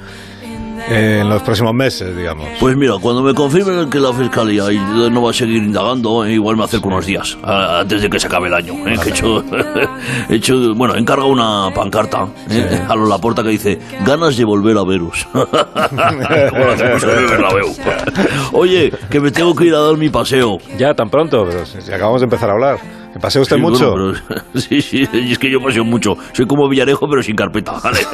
[0.89, 2.47] En los próximos meses, digamos.
[2.59, 4.65] Pues mira, cuando me confirmen que la fiscalía
[5.09, 8.27] no va a seguir indagando, eh, igual me acerco unos días, antes de que se
[8.27, 8.73] acabe el año.
[8.87, 9.43] Eh, que he, hecho,
[10.29, 14.45] he hecho, bueno, he encargado una pancarta eh, a la puerta que dice, ganas de
[14.45, 15.27] volver a veros.
[18.53, 20.59] Oye, que me tengo que ir a dar mi paseo.
[20.77, 23.00] Ya, tan pronto, pero si acabamos de empezar a hablar.
[23.13, 23.93] ¿Me pasea usted mucho?
[24.55, 26.15] sí, sí, es que yo paseo mucho.
[26.33, 27.73] Soy como Villarejo, pero sin carpeta.
[27.83, 27.99] ¿vale?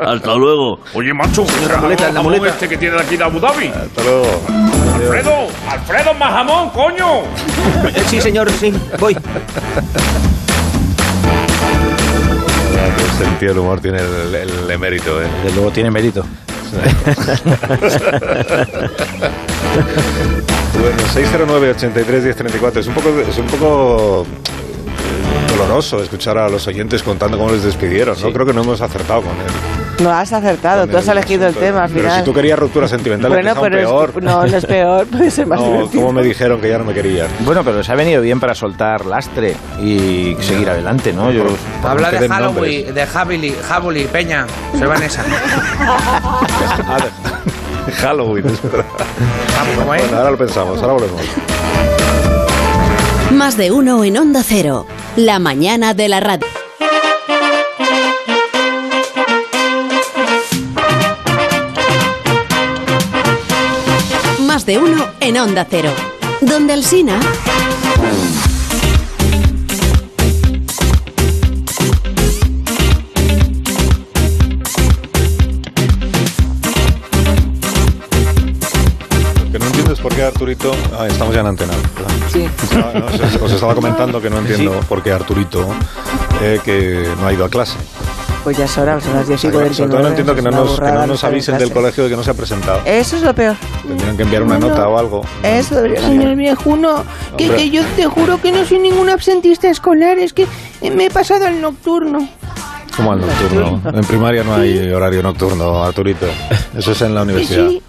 [0.00, 0.80] Hasta luego.
[0.94, 2.48] Oye, macho, la muleta, la muleta.
[2.48, 3.68] este que tiene aquí de Abu Dhabi.
[3.68, 4.42] Hasta luego.
[4.94, 5.32] Alfredo,
[5.68, 7.22] Alfredo, más jamón, coño.
[8.06, 9.16] sí, señor, sí, voy.
[12.98, 15.28] El sentido del humor tiene el, el emérito, ¿eh?
[15.44, 16.24] Desde luego tiene mérito.
[20.80, 22.76] Bueno, 609-83-1034.
[22.78, 27.62] Es un poco, es un poco eh, doloroso escuchar a los oyentes contando cómo les
[27.62, 28.32] despidieron, ¿no?
[28.32, 30.02] Creo que no hemos acertado con él.
[30.02, 32.04] No has acertado, tú has elegido el tema al final.
[32.04, 34.22] Pero si tú querías ruptura sentimental, bueno, pero peor.
[34.22, 36.94] no, no es peor, puede ser más no, ¿Cómo me dijeron que ya no me
[36.94, 37.28] querían?
[37.40, 41.30] Bueno, pero les ha venido bien para soltar lastre y seguir adelante, ¿no?
[41.30, 41.44] Yo,
[41.84, 45.22] Habla de Halloween, de Javuli, Peña, soy Vanessa.
[48.00, 48.84] Halloween, es verdad.
[49.84, 51.20] Bueno, ahora lo pensamos, ahora volvemos.
[53.32, 54.86] Más de uno en Onda Cero.
[55.16, 56.46] La mañana de la radio.
[64.40, 65.90] Más de uno en Onda Cero.
[66.40, 67.18] Donde el Sina.
[80.26, 80.72] Arturito.
[80.98, 81.72] Ah, estamos ya en antena.
[82.32, 82.48] Sí.
[83.42, 85.66] os, estaba comentando que no entiendo por qué Arturito
[86.40, 87.76] eh, que no ha ido a clase.
[88.42, 91.06] Pues ya es hora, son las 10 y no entiendo que no nos, que no
[91.06, 92.80] nos avisen del colegio de que no se ha presentado.
[92.84, 93.54] Eso es lo peor.
[93.86, 95.24] Tendrían que enviar una nota o algo.
[95.44, 96.08] Eso debería ser.
[96.08, 97.04] Señor viejuno,
[97.36, 100.48] que, que yo te juro que no soy ningún absentista escolar, es que
[100.80, 102.28] me he pasado al nocturno.
[102.96, 103.80] ¿Cómo al nocturno?
[103.92, 106.26] En primaria no hay horario nocturno, Arturito.
[106.76, 107.68] Eso es en la universidad.
[107.68, 107.82] Sí.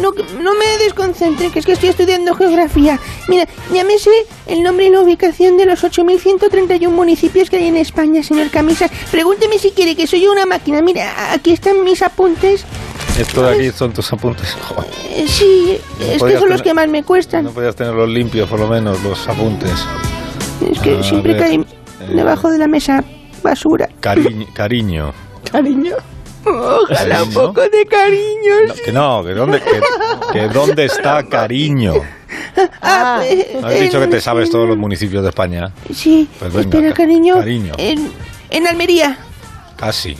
[0.00, 2.98] No, no me desconcentre, que es que estoy estudiando geografía.
[3.28, 4.10] Mira, ya me sé
[4.46, 8.90] el nombre y la ubicación de los 8.131 municipios que hay en España, señor Camisas.
[9.10, 10.80] Pregúnteme si quiere, que soy yo una máquina.
[10.80, 12.64] Mira, aquí están mis apuntes.
[13.18, 14.56] Esto de aquí son tus apuntes.
[15.14, 17.44] Eh, sí, es que son los que más me cuestan.
[17.44, 19.70] No podías tenerlos limpios, por lo menos, los apuntes.
[20.70, 21.64] Es que siempre cae eh,
[22.14, 23.04] debajo de la mesa
[23.42, 23.90] basura.
[24.00, 24.46] Cariño.
[24.54, 25.12] Cariño.
[25.52, 25.96] ¿Cariño?
[26.44, 28.74] Ojalá un poco de cariño.
[28.84, 29.62] que no, que dónde,
[30.32, 31.94] que, dónde está cariño.
[32.80, 35.72] Ah, pues, ¿No has dicho que te sabes todos los municipios de España?
[35.94, 36.28] Sí.
[36.38, 37.42] Pues espera, cariño.
[37.78, 38.12] En,
[38.50, 39.18] en Almería.
[39.76, 40.16] Casi.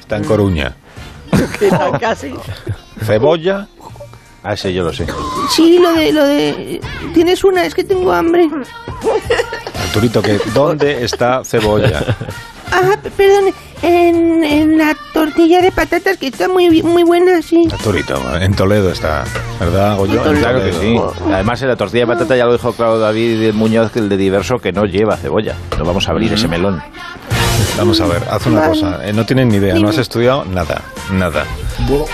[0.00, 0.76] Está en Coruña.
[2.00, 2.34] Casi.
[3.04, 3.68] Cebolla.
[4.42, 5.06] Ah, ese yo lo sé.
[5.50, 6.80] Sí, lo de, lo de...
[7.12, 8.48] Tienes una, es que tengo hambre.
[9.74, 12.16] Arturito, que ¿dónde está cebolla?
[12.72, 17.68] Ah, perdón, en, en, la tortilla de patatas que está muy muy buena, sí.
[17.70, 19.24] Arturito, en Toledo está,
[19.60, 20.22] ¿verdad, Goyo?
[20.22, 20.96] Claro que sí.
[21.32, 24.58] Además, en la tortilla de patata ya lo dijo claro David Muñoz, el de diverso,
[24.58, 25.54] que no lleva cebolla.
[25.78, 26.82] No vamos a abrir ese melón.
[27.78, 29.06] Vamos a ver, haz una cosa.
[29.06, 31.44] Eh, no tienes ni idea, no has estudiado nada, nada.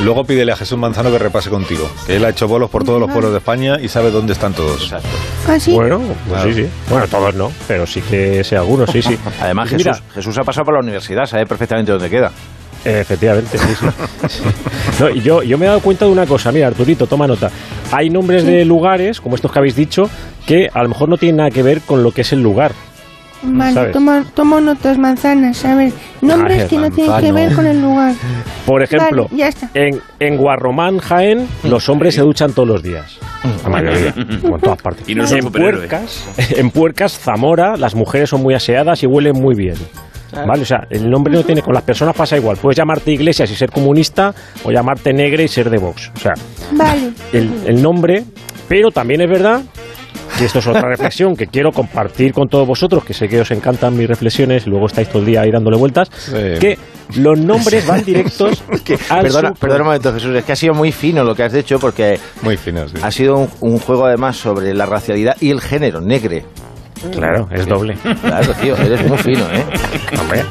[0.01, 1.89] Luego pídele a Jesús Manzano que repase contigo.
[2.07, 4.53] Que él ha hecho bolos por todos los pueblos de España y sabe dónde están
[4.53, 4.83] todos.
[4.83, 5.09] Exacto.
[5.49, 5.73] ¿Ah, sí?
[5.73, 6.69] Bueno, pues sí, sí.
[6.89, 9.17] Bueno, todos no, pero sí que sé algunos, sí, sí.
[9.41, 12.33] Además, Jesús, Jesús ha pasado por la universidad, sabe perfectamente dónde queda.
[12.85, 13.69] Efectivamente, sí,
[14.29, 15.05] sí.
[15.15, 17.51] y yo, yo me he dado cuenta de una cosa, mira, Arturito, toma nota.
[17.93, 20.11] Hay nombres de lugares, como estos que habéis dicho,
[20.47, 22.73] que a lo mejor no tienen nada que ver con lo que es el lugar.
[23.45, 23.93] Vale,
[24.35, 28.15] tomo, notas manzanas, a ver, nombres que no tienen que ver con el lugar.
[28.67, 29.27] Por ejemplo,
[29.75, 33.19] En, en Guarromán, Jaén, los hombres se duchan todos los días.
[33.65, 34.15] La mayoría,
[34.49, 35.09] por todas partes.
[35.09, 36.25] Y no en, puercas,
[36.57, 39.75] en Puercas, Zamora, las mujeres son muy aseadas y huelen muy bien.
[40.33, 40.63] ¿Vale?
[40.63, 41.61] O sea, el nombre no tiene.
[41.61, 42.57] Con las personas pasa igual.
[42.57, 46.11] Puedes llamarte Iglesias y ser comunista o llamarte Negre y ser de Vox.
[46.17, 46.33] O sea,
[47.35, 48.25] el, el nombre.
[48.67, 49.61] Pero también es verdad
[50.41, 53.51] y esto es otra reflexión que quiero compartir con todos vosotros, que sé que os
[53.51, 56.11] encantan mis reflexiones y luego estáis todo el día ahí dándole vueltas,
[56.61, 56.79] que
[57.17, 58.63] los nombres van directos
[59.11, 61.55] al perdona, perdona un momento, Jesús, es que ha sido muy fino lo que has
[61.55, 65.61] hecho porque muy fino, ha sido un, un juego además sobre la racialidad y el
[65.61, 66.45] género, negre.
[67.11, 67.97] Claro, es doble.
[68.21, 69.65] Claro, tío, eres muy fino, ¿eh?
[70.21, 70.45] Hombre.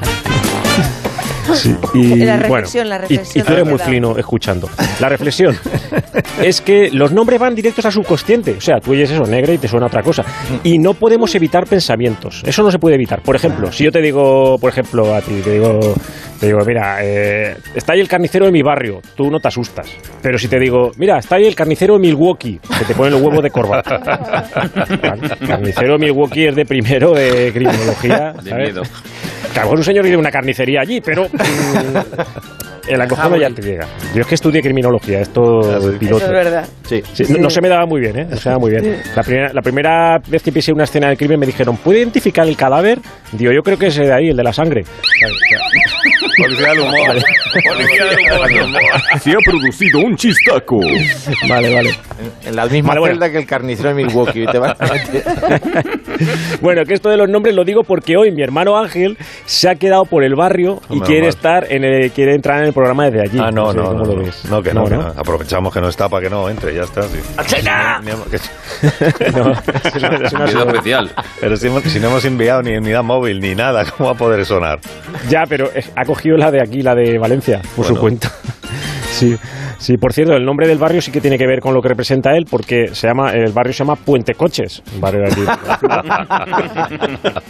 [1.93, 3.43] y, la reflexión, la reflexión.
[3.43, 4.69] Y, tú eres muy fino escuchando.
[4.99, 5.57] La reflexión
[6.41, 8.55] es que los nombres van directos al subconsciente.
[8.57, 10.23] O sea, tú oyes eso negro y te suena otra cosa.
[10.63, 12.43] Y no podemos evitar pensamientos.
[12.45, 13.21] Eso no se puede evitar.
[13.21, 15.79] Por ejemplo, si yo te digo, por ejemplo, a ti, te digo,
[16.39, 19.87] te digo mira, eh, está ahí el carnicero de mi barrio, tú no te asustas.
[20.21, 23.21] Pero si te digo, mira, está ahí el carnicero de Milwaukee, que te pone el
[23.21, 23.99] huevo de corbata.
[25.45, 28.33] carnicero de Milwaukee es de primero de criminología.
[28.33, 28.43] ¿sabes?
[28.45, 28.81] De miedo.
[29.53, 33.87] Que un señor vive una carnicería allí, pero mm, el acogado ya te llega.
[34.13, 35.61] Yo es que estudié criminología, esto
[35.99, 36.17] piloto.
[36.17, 36.65] Eso es verdad.
[36.87, 37.01] Sí,
[37.39, 38.27] No, se me daba muy bien, ¿eh?
[38.29, 39.01] No se me daba muy bien.
[39.15, 42.47] La primera, la primera vez que pisé una escena del crimen me dijeron, ¿puede identificar
[42.47, 42.99] el cadáver?
[43.31, 44.83] Digo, yo creo que es de ahí, el de la sangre.
[46.37, 47.17] Policía del humor.
[47.63, 48.81] Policía del humor.
[49.21, 50.79] Se ha producido un chistaco.
[51.47, 51.97] Vale, vale.
[52.45, 54.45] En la misma celda que el carnicero de Milwaukee.
[56.61, 59.75] bueno, que esto de los nombres lo digo porque hoy mi hermano Ángel se ha
[59.75, 63.21] quedado por el barrio y quiere estar en el, quiere entrar en el programa desde
[63.21, 63.39] allí.
[63.41, 66.29] Ah, no, no, no, no, no, que no, no, Aprovechamos que no está para que
[66.29, 67.01] no entre, ya está.
[67.03, 67.19] Sí.
[69.35, 71.11] no, es una especial.
[71.39, 74.45] Pero si, si, no hemos enviado ni unidad móvil ni nada, ¿cómo va a poder
[74.45, 74.79] sonar?
[75.29, 78.31] Ya, pero ha cogido la de aquí, la de Valencia, por su cuenta.
[79.11, 79.35] sí.
[79.81, 81.89] Sí, por cierto, el nombre del barrio sí que tiene que ver con lo que
[81.89, 85.47] representa él, porque se llama el barrio se llama Puente Coches, barrio de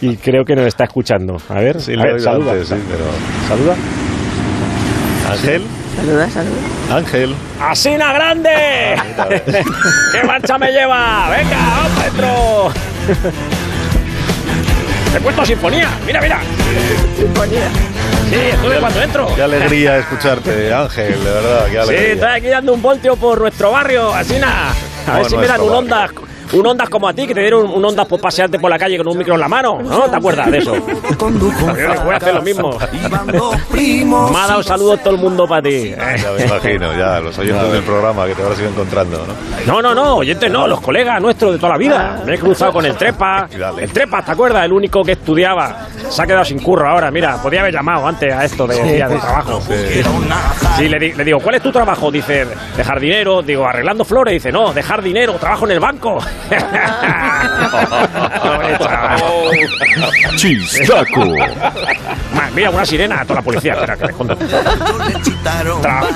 [0.00, 1.36] y creo que nos está escuchando.
[1.50, 2.54] A ver, sí, a ver, saluda.
[2.64, 3.04] sí, pero...
[3.48, 3.76] Saluda.
[5.30, 5.62] Ángel.
[5.94, 6.96] Saluda, saluda.
[6.96, 7.34] Ángel.
[7.60, 8.50] ¡Asina grande!
[10.12, 11.28] ¡Qué marcha me lleva!
[11.36, 12.72] ¡Venga, vamos dentro!
[15.12, 15.90] ¡Te he puesto sinfonía!
[16.06, 16.40] ¡Mira, mira!
[17.18, 17.68] Sinfonía.
[18.32, 19.34] Sí, estuve cuando entro.
[19.34, 21.66] Qué alegría escucharte, Ángel, de verdad.
[21.70, 22.06] Qué alegría.
[22.06, 24.72] Sí, estoy aquí dando un voltio por nuestro barrio, Asina.
[25.06, 26.08] A ver si me dan un onda
[26.52, 28.98] un Ondas como a ti, que te dieron un Ondas por pasearte por la calle
[28.98, 30.02] con un micro en la mano, ¿no?
[30.02, 30.74] ¿Te acuerdas de eso?
[32.04, 32.78] voy a hacer lo mismo.
[33.72, 35.90] me ha dado saludos todo el mundo para ti.
[35.90, 39.72] Ya me imagino, ya, los oyentes del programa que te habrás ido encontrando, ¿no?
[39.72, 42.22] No, no, no, oyentes no, los colegas nuestros de toda la vida.
[42.26, 43.48] Me he cruzado con el Trepa.
[43.78, 44.64] El Trepa, ¿te acuerdas?
[44.64, 45.86] El único que estudiaba.
[46.08, 49.08] Se ha quedado sin curro ahora, mira, podía haber llamado antes a esto de día
[49.08, 49.62] de trabajo.
[50.76, 52.10] Sí, le, le, digo, ¿cuál es tu trabajo?
[52.10, 53.42] Dice, de jardinero.
[53.42, 54.34] Digo, arreglando flores.
[54.34, 56.18] Dice, no, de jardinero, trabajo en el banco.
[60.36, 61.24] Chistaco.
[62.54, 63.72] Mira, una sirena, toda la policía.
[63.72, 64.08] Espera, que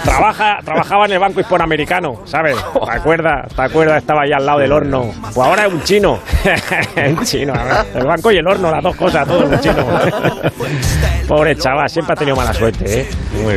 [0.04, 2.56] trabaja, trabajaba en el Banco Hispanoamericano, ¿sabes?
[2.56, 3.54] ¿Te acuerdas?
[3.54, 3.98] ¿Te acuerdas?
[3.98, 5.12] Estaba ahí al lado del horno.
[5.22, 6.18] Pues ahora es un chino.
[6.96, 7.54] un chino,
[7.94, 9.86] El banco y el horno, las dos cosas, todo un chino.
[11.26, 13.08] Pobre chaval, siempre ha tenido mala suerte, ¿eh?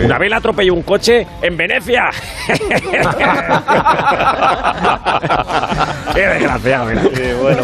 [0.05, 2.09] Una vez le atropelló un coche en Venecia.
[6.13, 6.27] Qué
[6.63, 6.83] mira.
[7.41, 7.63] bueno,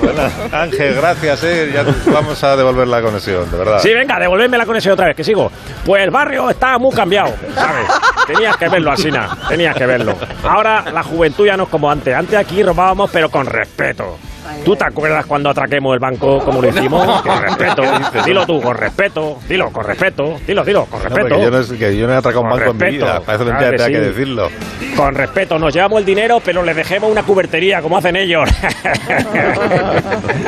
[0.52, 1.72] Ángel, gracias, ¿eh?
[1.74, 3.80] Ya vamos a devolver la conexión, de verdad.
[3.80, 5.52] Sí, venga, devolverme la conexión otra vez, que sigo.
[5.86, 7.88] Pues el barrio está muy cambiado, ¿sabes?
[8.28, 10.16] Tenías que verlo, Asina, tenías que verlo.
[10.44, 12.14] Ahora la juventud ya no es como antes.
[12.16, 14.18] Antes aquí robábamos, pero con respeto.
[14.64, 17.22] ¿Tú te acuerdas cuando atraquemos el banco como lo hicimos?
[17.22, 17.84] Con respeto.
[18.26, 19.38] Dilo tú, con respeto.
[19.48, 20.38] Dilo, con respeto.
[20.46, 21.42] Dilo, dilo, con respeto.
[21.42, 23.20] yo, no, que yo no he atracado un banco en mi vida.
[23.22, 24.50] Para eso claro que, que decirlo.
[24.96, 25.60] Con respeto.
[25.60, 28.50] Nos llevamos el dinero, pero le dejemos una cubertería, como hacen ellos.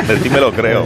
[0.08, 0.86] De ti me lo creo.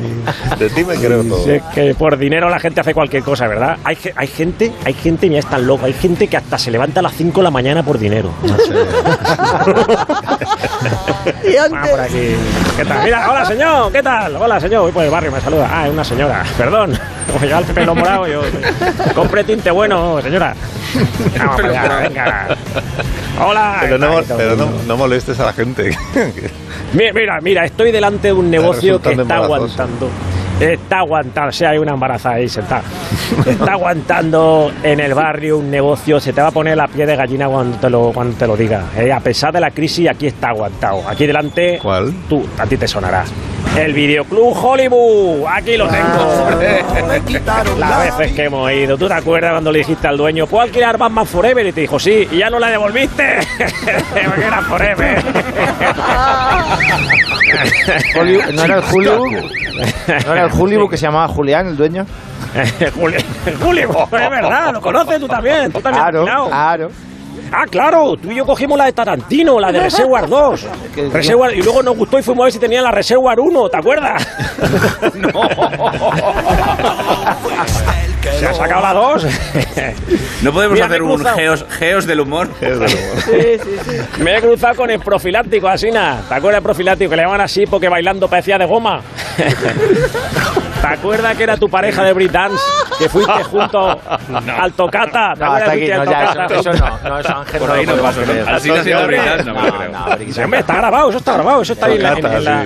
[0.58, 1.52] De ti me creo todo.
[1.52, 3.78] Es que por dinero la gente hace cualquier cosa, ¿verdad?
[3.84, 5.86] Hay, hay gente, hay gente, mira, es tan loco.
[5.86, 8.32] Hay gente que hasta se levanta a las 5 de la mañana por dinero.
[8.44, 8.74] No sé.
[11.60, 12.36] ah, por aquí.
[12.78, 13.01] ¿Qué tal?
[13.04, 14.36] Mira, hola señor, ¿qué tal?
[14.36, 15.70] Hola señor, voy por el barrio, me saluda.
[15.72, 16.98] Ah, es una señora, perdón.
[17.32, 18.42] Como ya el pelo morado, yo.
[19.16, 20.54] Compre tinte bueno, señora.
[21.38, 22.48] Vamos allá, venga.
[23.40, 23.78] Hola.
[23.82, 25.98] Pero, no, no, molestes a la gente.
[26.94, 30.10] mira, mira, mira, estoy delante de un negocio que está aguantando
[30.62, 32.84] está aguantando, o sea, hay una embarazada ahí sentada.
[33.46, 37.16] Está aguantando en el barrio un negocio, se te va a poner la piel de
[37.16, 38.84] gallina cuando te lo, cuando te lo diga.
[38.98, 41.08] Eh, a pesar de la crisis, aquí está aguantado.
[41.08, 42.14] Aquí delante, ¿Cuál?
[42.30, 43.24] tú, a ti te sonará.
[43.78, 46.48] El Videoclub Hollywood, aquí lo tengo.
[47.80, 48.98] Las veces que hemos ido.
[48.98, 51.66] ¿Tú te acuerdas cuando le dijiste al dueño, ¿puedo alquilar Batman Forever?
[51.66, 53.40] Y te dijo, sí, y ya no la devolviste.
[54.26, 55.24] Porque era Forever.
[58.54, 59.32] ¿No era el Hollywood?
[60.26, 62.06] ¿No era el Hollywood que se llamaba Julián, el dueño?
[62.96, 63.24] Juli-
[63.62, 65.72] Julio, es verdad, lo conoces tú también.
[65.72, 66.04] Tú también
[66.50, 66.92] claro.
[67.52, 70.68] Ah, claro, tú y yo cogimos la de Tarantino, la de Reservoir 2.
[71.14, 73.78] Reservoir, y luego nos gustó y fuimos a ver si tenía la Reservoir 1, ¿te
[73.78, 74.28] acuerdas?
[78.40, 79.26] ¿Se ha sacado la 2?
[80.44, 81.36] No podemos Mira, hacer un cruzado.
[81.38, 82.50] geos, geos del humor.
[84.20, 86.22] Me he cruzado con el profiláctico, Asina.
[86.28, 89.02] ¿Te acuerdas del profiláctico que le llaman así porque bailando parecía de goma?
[90.82, 92.62] ¿Te acuerdas que era tu pareja de Brit Dance?
[92.98, 93.90] Que fuiste junto
[94.60, 95.34] al Tocata.
[95.36, 97.86] ¿Te No, hasta aquí, no, ya, eso, eso no, no, eso Ángel Por no ahí
[97.86, 98.22] lo no pasó.
[98.22, 98.52] ¿no?
[98.56, 99.90] Así no se llama Britán, no creo.
[99.92, 102.24] No, hombre, Sí, hombre, está grabado, eso está grabado, eso está ahí en, la- en
[102.44, 102.66] la-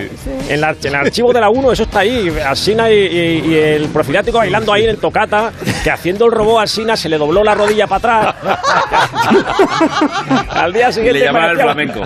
[0.50, 2.34] en la- en el archivo de la 1, eso está ahí.
[2.46, 5.52] Alsina y, y- y el profilático bailando ahí en el tocata,
[5.84, 8.36] que haciendo el robot a Alsina se le dobló la rodilla para atrás.
[10.50, 11.20] Al día siguiente.
[11.20, 12.02] Le llamaban el flamenco.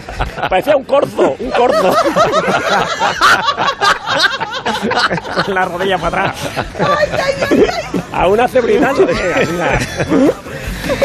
[0.49, 1.95] Parecía un corzo, un corzo.
[5.45, 6.35] Con la rodilla para atrás.
[8.13, 9.03] Aún hace brindando.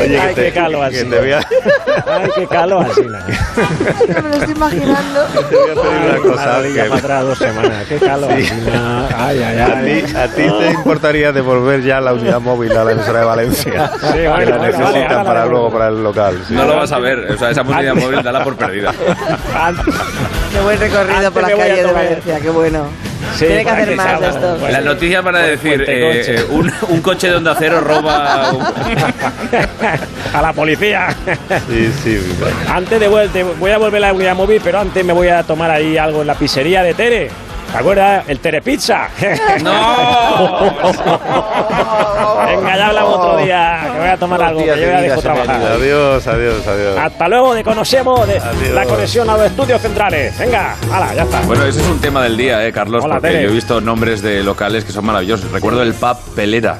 [0.00, 1.10] Oye, Ay, que te, qué calo, que Alsina.
[1.10, 3.26] te voy a, Ay, qué calo, Alsina.
[4.08, 5.24] Me lo estoy imaginando.
[5.24, 6.46] te voy a pedir una cosa.
[6.46, 7.84] La rodilla que- para atrás dos semanas.
[7.88, 8.32] Qué calo, Sí.
[8.34, 9.08] Alsina.
[9.16, 10.02] Ay, ay, A ay.
[10.06, 13.90] ti, a ti te importaría devolver ya la unidad móvil a la emisora de Valencia.
[14.00, 16.42] Sí, bueno, que la bueno, necesitan vale, la para luego para el local.
[16.48, 16.54] sí.
[16.54, 17.18] No lo vas a ver.
[17.32, 18.92] O sea, esa música móvil dala por perdida.
[20.54, 22.86] Qué buen recorrido Antes por la me voy a calle de Valencia, qué bueno.
[23.36, 24.60] Sí, Tiene que hacer que más de estos.
[24.60, 24.72] pues.
[24.72, 28.52] La noticia para decir, Puente eh, un, un coche de Onda Cero roba...
[28.52, 28.62] un-
[30.34, 31.08] a la policía.
[31.68, 32.20] Sí, sí.
[32.68, 35.42] Antes de vuelta, voy a volver a la unidad móvil, pero antes me voy a
[35.42, 37.30] tomar ahí algo en la pizzería de Tere.
[37.74, 38.24] ¿Te acuerdas?
[38.28, 39.08] El Tere Pizza.
[39.20, 39.58] Venga,
[42.76, 43.80] ya hablamos otro día.
[43.92, 45.60] Que voy a tomar algo, que yo ya dejo trabajar.
[45.60, 46.96] Adiós, adiós, adiós.
[46.96, 48.40] Hasta luego, de conocemos de
[48.72, 50.38] la conexión a los estudios centrales.
[50.38, 51.40] Venga, hala, ya está.
[51.40, 53.42] Bueno, ese es un tema del día, eh, Carlos, Hola, porque Tere.
[53.42, 55.50] yo he visto nombres de locales que son maravillosos.
[55.50, 56.78] Recuerdo el pub Pelera.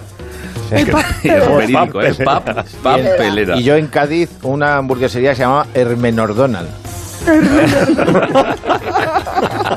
[0.71, 2.15] El pub Y es verídico, ¿eh?
[2.15, 2.45] Pub,
[2.85, 3.57] pub Pelera.
[3.57, 6.69] Y yo en Cádiz, una hamburguesería que se llamaba Hermenordonald.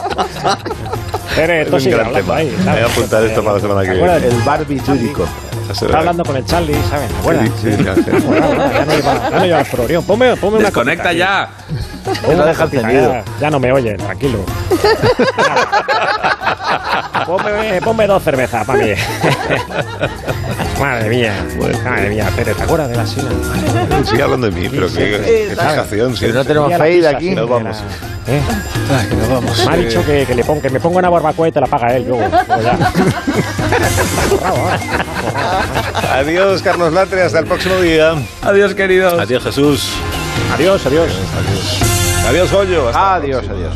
[1.37, 2.35] Tere, esto Es un gran tema.
[2.37, 2.55] ahí.
[2.57, 4.35] Voy a apuntar esto para la semana que ¿Te acuerdas viene.
[4.35, 5.27] El bar bitúrico.
[5.69, 7.09] Está hablando con el Charlie, ¿sabes?
[7.09, 7.49] ¿Te acuerdas?
[7.61, 8.11] Sí, sí, ya sé.
[8.25, 10.07] Bueno, bueno, ya no iba, ya no iba al programa.
[10.07, 11.43] Ponme, ponme una Desconecta cosita ya.
[11.43, 12.35] aquí.
[12.35, 13.11] No deja Cosita, encendido.
[13.13, 14.39] Ya, ya no me oye, tranquilo.
[17.25, 18.91] ponme, ponme dos cervezas para mí.
[20.79, 21.33] Madre mía,
[21.83, 23.29] madre mía, Tere, ¿te acuerdas de la sina?
[24.05, 26.15] Sigue hablando de mí, pero qué, qué fijación.
[26.15, 27.31] Que no tenemos fade aquí.
[27.31, 27.83] Nos vamos.
[28.27, 28.41] ¿Eh?
[29.17, 29.65] nos vamos.
[29.65, 31.67] Me ha dicho que, que, le ponga, que me ponga una barbacoa y te la
[31.67, 32.29] paga él luego.
[32.29, 32.93] ya.
[36.13, 37.23] Adiós, Carlos Latre.
[37.23, 38.13] Hasta el próximo día.
[38.41, 39.19] Adiós, queridos.
[39.19, 39.89] Adiós, Jesús.
[40.53, 41.09] Adiós, adiós.
[42.27, 42.89] Adiós, Goyo.
[42.89, 43.73] Hasta Adiós, adiós.